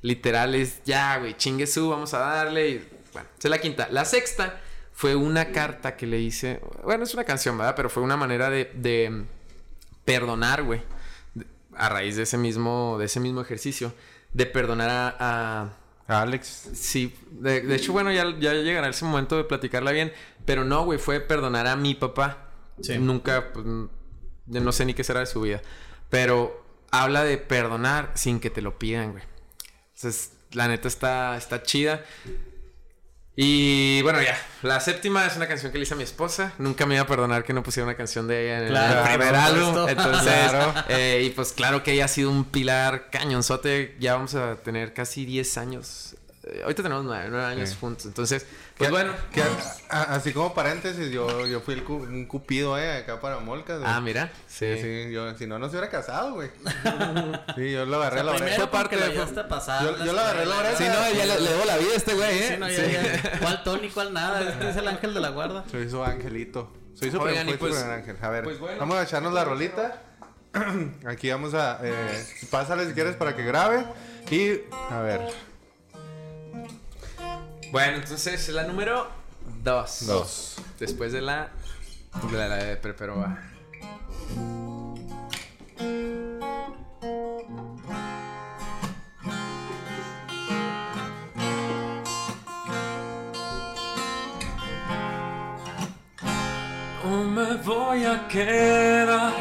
[0.03, 2.69] Literal es, ya, güey, chingue su, vamos a darle.
[2.71, 3.89] Y, bueno, esa es la quinta.
[3.91, 4.61] La sexta
[4.93, 6.61] fue una carta que le hice.
[6.85, 7.75] Bueno, es una canción, ¿verdad?
[7.77, 9.25] Pero fue una manera de, de
[10.05, 10.83] perdonar, güey.
[11.75, 13.93] A raíz de ese mismo, de ese mismo ejercicio.
[14.33, 15.17] De perdonar a.
[15.19, 15.73] a-
[16.09, 16.71] Alex.
[16.75, 20.13] sí, de, de hecho, bueno, ya, ya llegará ese momento de platicarla bien.
[20.45, 22.51] Pero no, güey, fue perdonar a mi papá.
[22.83, 22.99] Sí.
[22.99, 23.65] Nunca, pues,
[24.47, 25.63] no sé ni qué será de su vida.
[26.11, 29.25] Pero habla de perdonar sin que te lo pidan, güey.
[29.95, 32.05] Entonces, la neta está, está chida.
[33.35, 34.39] Y bueno, ya.
[34.63, 36.53] La séptima es una canción que le hice a mi esposa.
[36.59, 39.09] Nunca me iba a perdonar que no pusiera una canción de ella en Claro, el
[39.19, 39.89] primer álbum.
[39.89, 40.75] Entonces, Claro.
[40.89, 43.97] eh, y pues claro que ella ha sido un pilar cañonzote.
[43.99, 46.15] Ya vamos a tener casi 10 años.
[46.45, 47.77] Eh, ahorita tenemos 9, años Sí.
[47.81, 48.05] juntos.
[48.07, 48.45] Entonces,
[48.91, 49.13] pues Que- bueno.
[49.33, 49.47] que a-
[49.91, 53.81] a- así como paréntesis, yo, yo fui el cu- un cupido, eh, acá para Molcas.
[53.85, 54.31] Ah, mira.
[54.49, 56.51] Sí, sí, yo, si no, no se hubiera casado, güey.
[57.57, 58.71] sí, yo lo agarré a la Primero oreja.
[58.71, 59.97] parte lo de- ya está pasando.
[59.99, 60.77] Yo- yo la agarré la oreja.
[60.77, 62.49] Sí, no, ya le, le debo la vida a este güey, ¿eh?
[62.49, 62.93] Sí, no, ya, Sí.
[62.93, 63.39] ya.
[63.41, 64.41] ¿Cuál Tony, cuál nada?
[64.49, 65.65] Este es el ángel de la guarda.
[65.71, 66.73] Soy su angelito.
[66.95, 68.17] Soy su Oigan, y fue pues- ángel.
[68.21, 68.79] A ver, pues bueno.
[68.81, 70.03] vamos a echarnos la rolita.
[71.07, 71.79] Aquí vamos a...
[71.83, 73.85] Eh, pásale si quieres para que grabe.
[74.31, 74.61] Y,
[74.91, 75.21] a ver.
[77.73, 79.09] Bueno, entonces la número
[79.65, 80.07] 2.
[80.07, 80.57] Dos.
[80.79, 81.49] Después de la.
[82.31, 83.39] De la, de pero va.
[97.35, 99.33] Me voy a quedar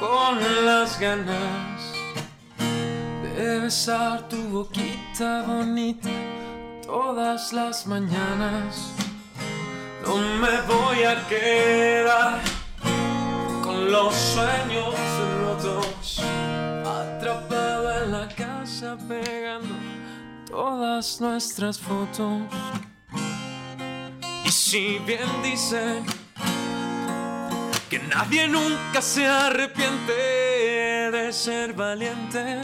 [0.00, 1.92] con las ganas
[3.22, 6.29] de besar tu boquita bonita
[6.90, 8.92] todas las mañanas.
[10.04, 12.40] No me voy a quedar
[13.62, 14.94] con los sueños
[15.40, 16.20] rotos,
[16.84, 19.74] atrapado en la casa pegando
[20.48, 22.42] todas nuestras fotos.
[24.44, 26.04] Y si bien dicen
[27.88, 30.12] que nadie nunca se arrepiente
[31.12, 32.62] de ser valiente,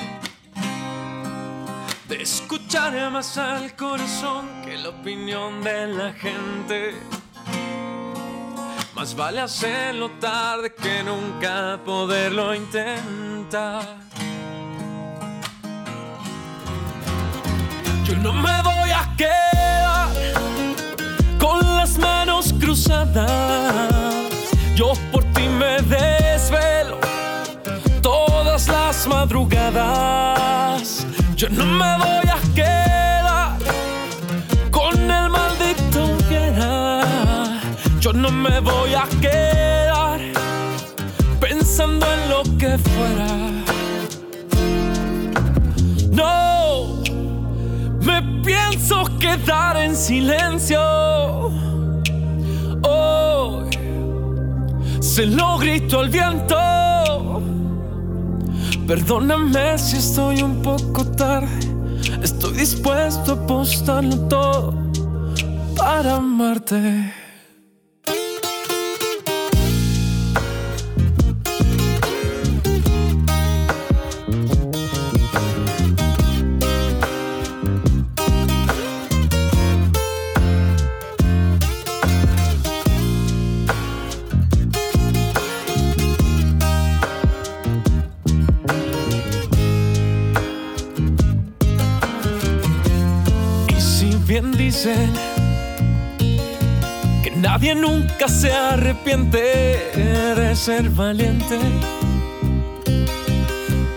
[2.09, 6.95] de escuchar más al corazón que la opinión de la gente.
[8.95, 13.83] Más vale hacerlo tarde que nunca poderlo intentar.
[18.05, 20.09] Yo no me voy a quedar
[21.39, 24.15] con las manos cruzadas.
[24.77, 26.99] Yo por ti me desvelo
[28.01, 31.07] todas las madrugadas.
[31.37, 33.59] Yo no me voy a quedar
[34.71, 37.61] con el maldito hubiera.
[38.01, 40.19] Yo no me voy a quedar
[41.39, 43.29] pensando en lo que fuera.
[46.11, 47.03] No,
[48.01, 50.81] me pienso quedar en silencio.
[52.81, 53.69] Hoy
[55.01, 57.56] se lo grito al viento.
[58.87, 61.49] Perdóname si estoy un poco tarde.
[62.23, 64.75] Estoy dispuesto a apostarlo todo
[65.77, 67.26] para amarte.
[97.23, 99.39] Que nadie nunca se arrepiente
[100.37, 101.59] de ser valiente,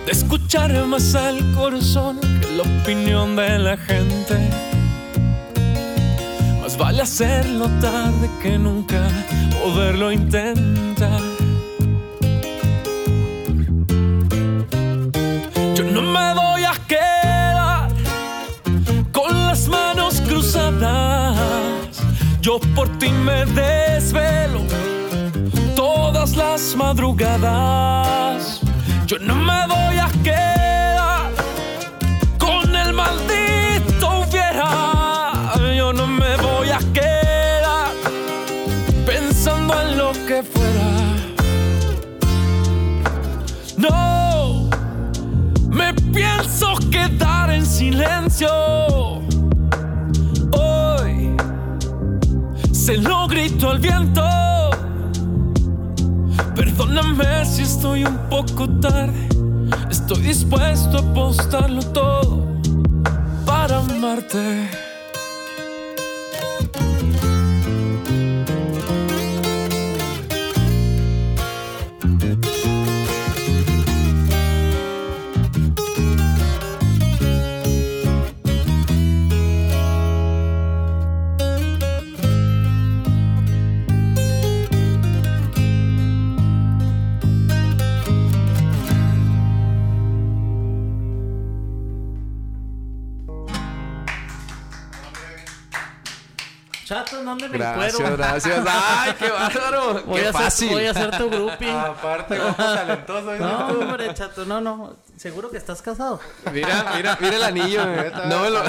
[0.05, 4.35] de escuchar más al corazón que la opinión de la gente,
[6.61, 9.05] más vale hacerlo tarde que nunca
[9.61, 11.38] poderlo intentar.
[22.75, 24.61] Por ti me desvelo
[25.75, 28.61] todas las madrugadas.
[29.05, 31.31] Yo no me voy a quedar
[32.37, 35.33] con el maldito hubiera.
[35.75, 37.91] Yo no me voy a quedar
[39.05, 40.89] pensando en lo que fuera.
[43.77, 44.69] No.
[45.69, 48.98] Me pienso quedar en silencio.
[53.77, 54.23] Viento.
[56.55, 59.29] Perdóname si estoy un poco tarde.
[59.91, 62.47] Estoy dispuesto a apostarlo todo
[63.45, 64.88] para amarte.
[96.89, 98.17] Chato, no anden en Gracias, cuero.
[98.17, 98.65] gracias.
[98.67, 100.01] Ay, qué bárbaro.
[100.07, 100.69] Voy qué a, ser, fácil.
[100.69, 101.71] voy a ser tu groupie.
[101.71, 103.35] Aparte, como talentoso.
[103.37, 104.95] No, hombre, chato, no, no.
[105.15, 106.19] ¿Seguro que estás casado?
[106.51, 107.83] Mira, mira, mira el anillo.
[107.93, 108.11] güey.
[108.27, 108.63] No me lo.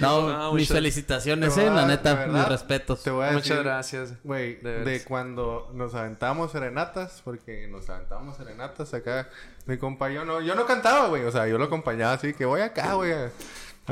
[0.00, 3.00] No, No, mis muchas- felicitaciones, eh, la neta, mis respetos.
[3.04, 4.12] Te voy a Muchas decir, gracias.
[4.24, 9.28] Güey, De de, cuando nos aventamos serenatas, porque nos aventamos serenatas acá,
[9.66, 12.44] mi compa, yo no, yo no cantaba, güey, o sea, yo lo acompañaba así, que
[12.44, 13.12] voy acá, güey,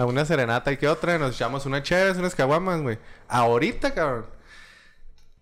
[0.00, 2.98] a, una serenata y que otra, nos echamos unas chéves, unas caguamas, güey.
[3.28, 4.26] Ahorita, cabrón.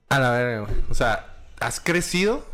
[0.08, 0.74] A la verga, güey.
[0.90, 1.26] O sea,
[1.60, 2.46] has crecido.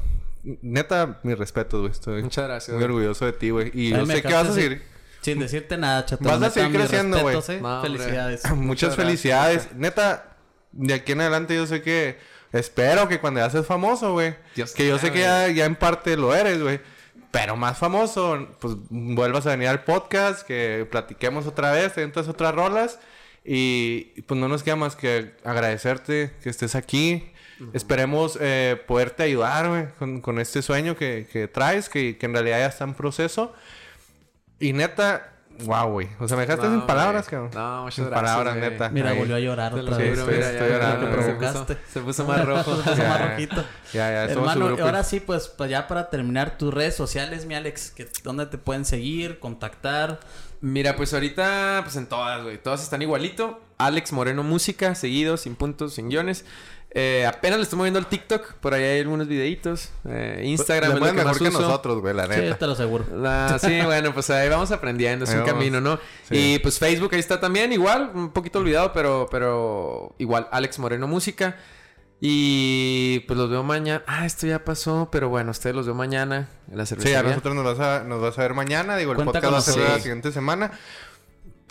[0.42, 1.92] Neta, mi respeto, güey.
[1.92, 2.96] Estoy Muchas gracias, muy güey.
[2.96, 3.70] orgulloso de ti, güey.
[3.74, 4.82] Y Ay, yo sé que vas a sin- seguir.
[5.20, 6.24] Sin decirte nada, chato.
[6.24, 7.36] Vas a seguir mis creciendo, güey.
[7.36, 7.80] respetos, eh.
[7.82, 8.42] Felicidades.
[8.50, 9.54] Muchas Muchas felicidades.
[9.58, 9.76] gracias.
[9.76, 10.36] Neta,
[10.72, 12.18] de aquí en adelante yo sé que...
[12.52, 14.34] Espero que cuando ya seas famoso, güey.
[14.54, 16.80] Dios Que yo sé que ya, ya en parte lo eres, güey.
[17.32, 22.28] Pero más famoso, pues vuelvas a venir al podcast, que platiquemos otra vez, te entras
[22.28, 23.00] otras rolas.
[23.44, 27.32] Y pues no nos queda más que agradecerte que estés aquí.
[27.72, 32.34] Esperemos eh, poderte ayudar, güey, con, con este sueño que, que traes, que, que en
[32.34, 33.54] realidad ya está en proceso.
[34.60, 35.31] Y neta,
[35.64, 36.08] wow, güey.
[36.18, 37.50] O sea, me dejaste No, sin palabras, cabrón.
[37.54, 38.88] No, muchas sin gracias, palabras, neta.
[38.90, 40.18] Mira, volvió a llorar Te lo otra Sí, vez.
[40.18, 41.12] estoy- Te estoy llorando, güey.
[41.24, 41.78] provocaste.
[41.92, 42.76] Se puso más rojo.
[42.82, 43.64] Se puso más rojito.
[43.92, 44.82] Ya, ya, Hermano, grupo.
[44.82, 48.58] ahora sí, pues, pues ya para terminar, tus redes sociales, mi Alex, que, ¿dónde te
[48.58, 50.20] pueden seguir, contactar?
[50.60, 52.56] Mira, pues ahorita, pues en todas, güey.
[52.62, 53.60] Todas están igualito.
[53.78, 56.44] Alex Moreno Música, seguido, sin puntos, sin guiones.
[56.94, 58.54] Eh, apenas le estoy moviendo el TikTok.
[58.54, 59.88] Por ahí hay algunos videitos.
[60.06, 62.58] Eh, Instagram Le es lo mueven que mejor más que nosotros, güey, la Sí, neta.
[62.58, 63.06] te lo aseguro.
[63.16, 65.54] La- sí, bueno, pues ahí vamos aprendiendo, es Ahí un vamos.
[65.58, 65.98] camino, ¿no?
[66.28, 66.54] Sí.
[66.54, 71.08] Y pues Facebook ahí está también, igual, un poquito olvidado, pero, pero igual, Alex Moreno
[71.08, 71.56] Música.
[72.24, 74.04] Y pues los veo mañana.
[74.06, 77.18] Ah, esto ya pasó, pero bueno, ustedes los veo mañana en la Sí, cervecería.
[77.18, 78.96] a nosotros nos vas a, nos vas a ver mañana.
[78.96, 80.70] Digo, el Cuenta podcast va a ser la siguiente semana.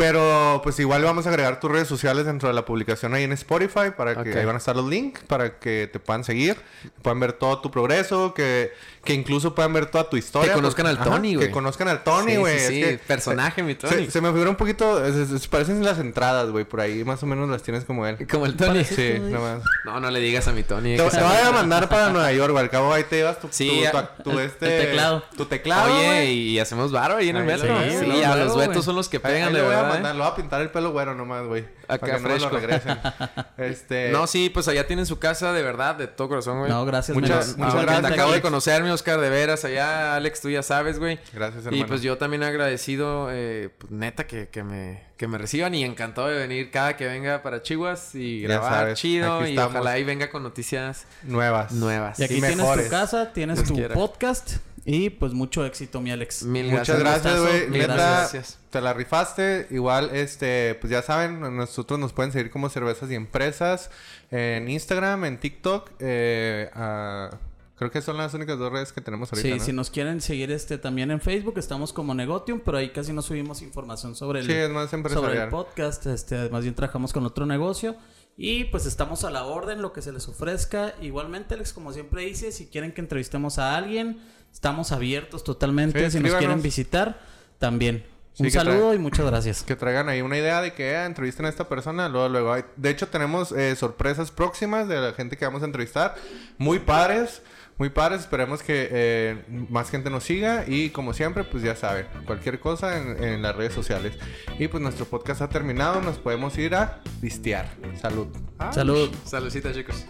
[0.02, 3.34] Pero pues igual vamos a agregar tus redes sociales dentro de la publicación ahí en
[3.34, 6.58] Spotify para que ahí van a estar los links para que te puedan seguir,
[7.04, 8.72] puedan ver todo tu progreso, que,
[9.04, 10.50] que incluso puedan ver toda tu historia.
[10.50, 11.48] Que conozcan al Ajá, Tony, güey.
[11.48, 12.60] Que conozcan al Tony, Sí, güey.
[12.60, 14.10] sí, que- personaje, mi se- Tony.
[14.10, 17.22] Se, me figura un poquito, se, se- se parecen las entradas, güey, por ahí más
[17.22, 18.18] o menos las tienes como él.
[18.28, 18.84] Como el Tony.
[18.84, 19.62] Sí, nomás.
[19.86, 20.98] No, no le digas a mi Tony.
[20.98, 22.64] Te, que te se- voy a mandar para Nueva York, güey.
[22.64, 25.24] Al cabo ahí te llevas tu, Sí, tu, a- tu- tu el- este, el teclado.
[25.38, 27.68] Tu teclado, Oye, y hacemos varo ahí en el metro.
[27.88, 29.91] Sí, sí, a los duetos son los que pegan, de verdad.
[29.94, 30.18] Mandar, ¿eh?
[30.18, 31.66] le voy a pintar el pelo güero nomás, güey.
[31.88, 32.50] Acá para que no me fresco.
[32.50, 32.98] lo regresen.
[33.58, 34.10] este...
[34.12, 36.72] No, sí, pues allá tienen su casa, de verdad, de todo corazón, güey.
[36.72, 37.58] No, gracias, Muchas- Menos.
[37.58, 39.66] muchas Igualmente gracias, Te acabo de conocerme, Oscar, de veras.
[39.66, 41.20] Allá, Alex, tú ya sabes, güey.
[41.34, 41.86] Gracias, Y hermano.
[41.88, 46.28] pues yo también agradecido, eh, pues, neta, que, que, me, que me reciban y encantado
[46.28, 49.74] de venir cada que venga para Chihuas y grabar sabes, chido y estamos.
[49.76, 51.72] ojalá y venga con noticias Nuevas.
[51.74, 52.20] nuevas.
[52.20, 52.86] Y aquí Y tienes mejores.
[52.86, 53.94] tu casa, tienes Dios tu quiera.
[53.96, 56.44] podcast y pues mucho éxito, mi Alex.
[56.44, 57.70] Mil Muchas gracias, güey.
[57.70, 58.58] Neta, gracias.
[58.70, 59.68] te la rifaste.
[59.70, 63.92] Igual, este, pues ya saben, nosotros nos pueden seguir como Cervezas y Empresas
[64.32, 65.92] en Instagram, en TikTok.
[66.00, 67.30] Eh, ah,
[67.76, 69.66] creo que son las únicas dos redes que tenemos ahorita, Sí, ¿no?
[69.66, 73.22] si nos quieren seguir este también en Facebook, estamos como Negotium, pero ahí casi no
[73.22, 76.08] subimos información sobre el, Sí, es más sobre el podcast.
[76.08, 77.96] Este, más bien trabajamos con otro negocio.
[78.38, 80.96] Y pues estamos a la orden, lo que se les ofrezca.
[81.02, 84.20] Igualmente, Alex, como siempre dice, si quieren que entrevistemos a alguien,
[84.52, 86.04] estamos abiertos totalmente.
[86.10, 87.20] Sí, si nos quieren visitar,
[87.60, 88.06] también.
[88.34, 89.62] Sí, Un saludo y muchas gracias.
[89.64, 92.08] Que traigan ahí una idea de que eh, entrevisten a esta persona.
[92.08, 92.54] Luego, luego.
[92.54, 96.16] hay- De hecho, tenemos eh, sorpresas próximas de la gente que vamos a entrevistar.
[96.58, 97.42] Muy padres.
[97.78, 98.22] Muy padres.
[98.22, 100.64] Esperemos que eh, más gente nos siga.
[100.66, 102.08] Y como siempre, pues ya saben.
[102.26, 104.14] Cualquier cosa en, en las redes sociales.
[104.58, 106.00] Y pues nuestro podcast ha terminado.
[106.02, 107.70] Nos podemos ir a pistear.
[108.02, 108.28] Salud.
[108.72, 109.10] Salud.
[109.26, 110.06] Saludcita, chicos.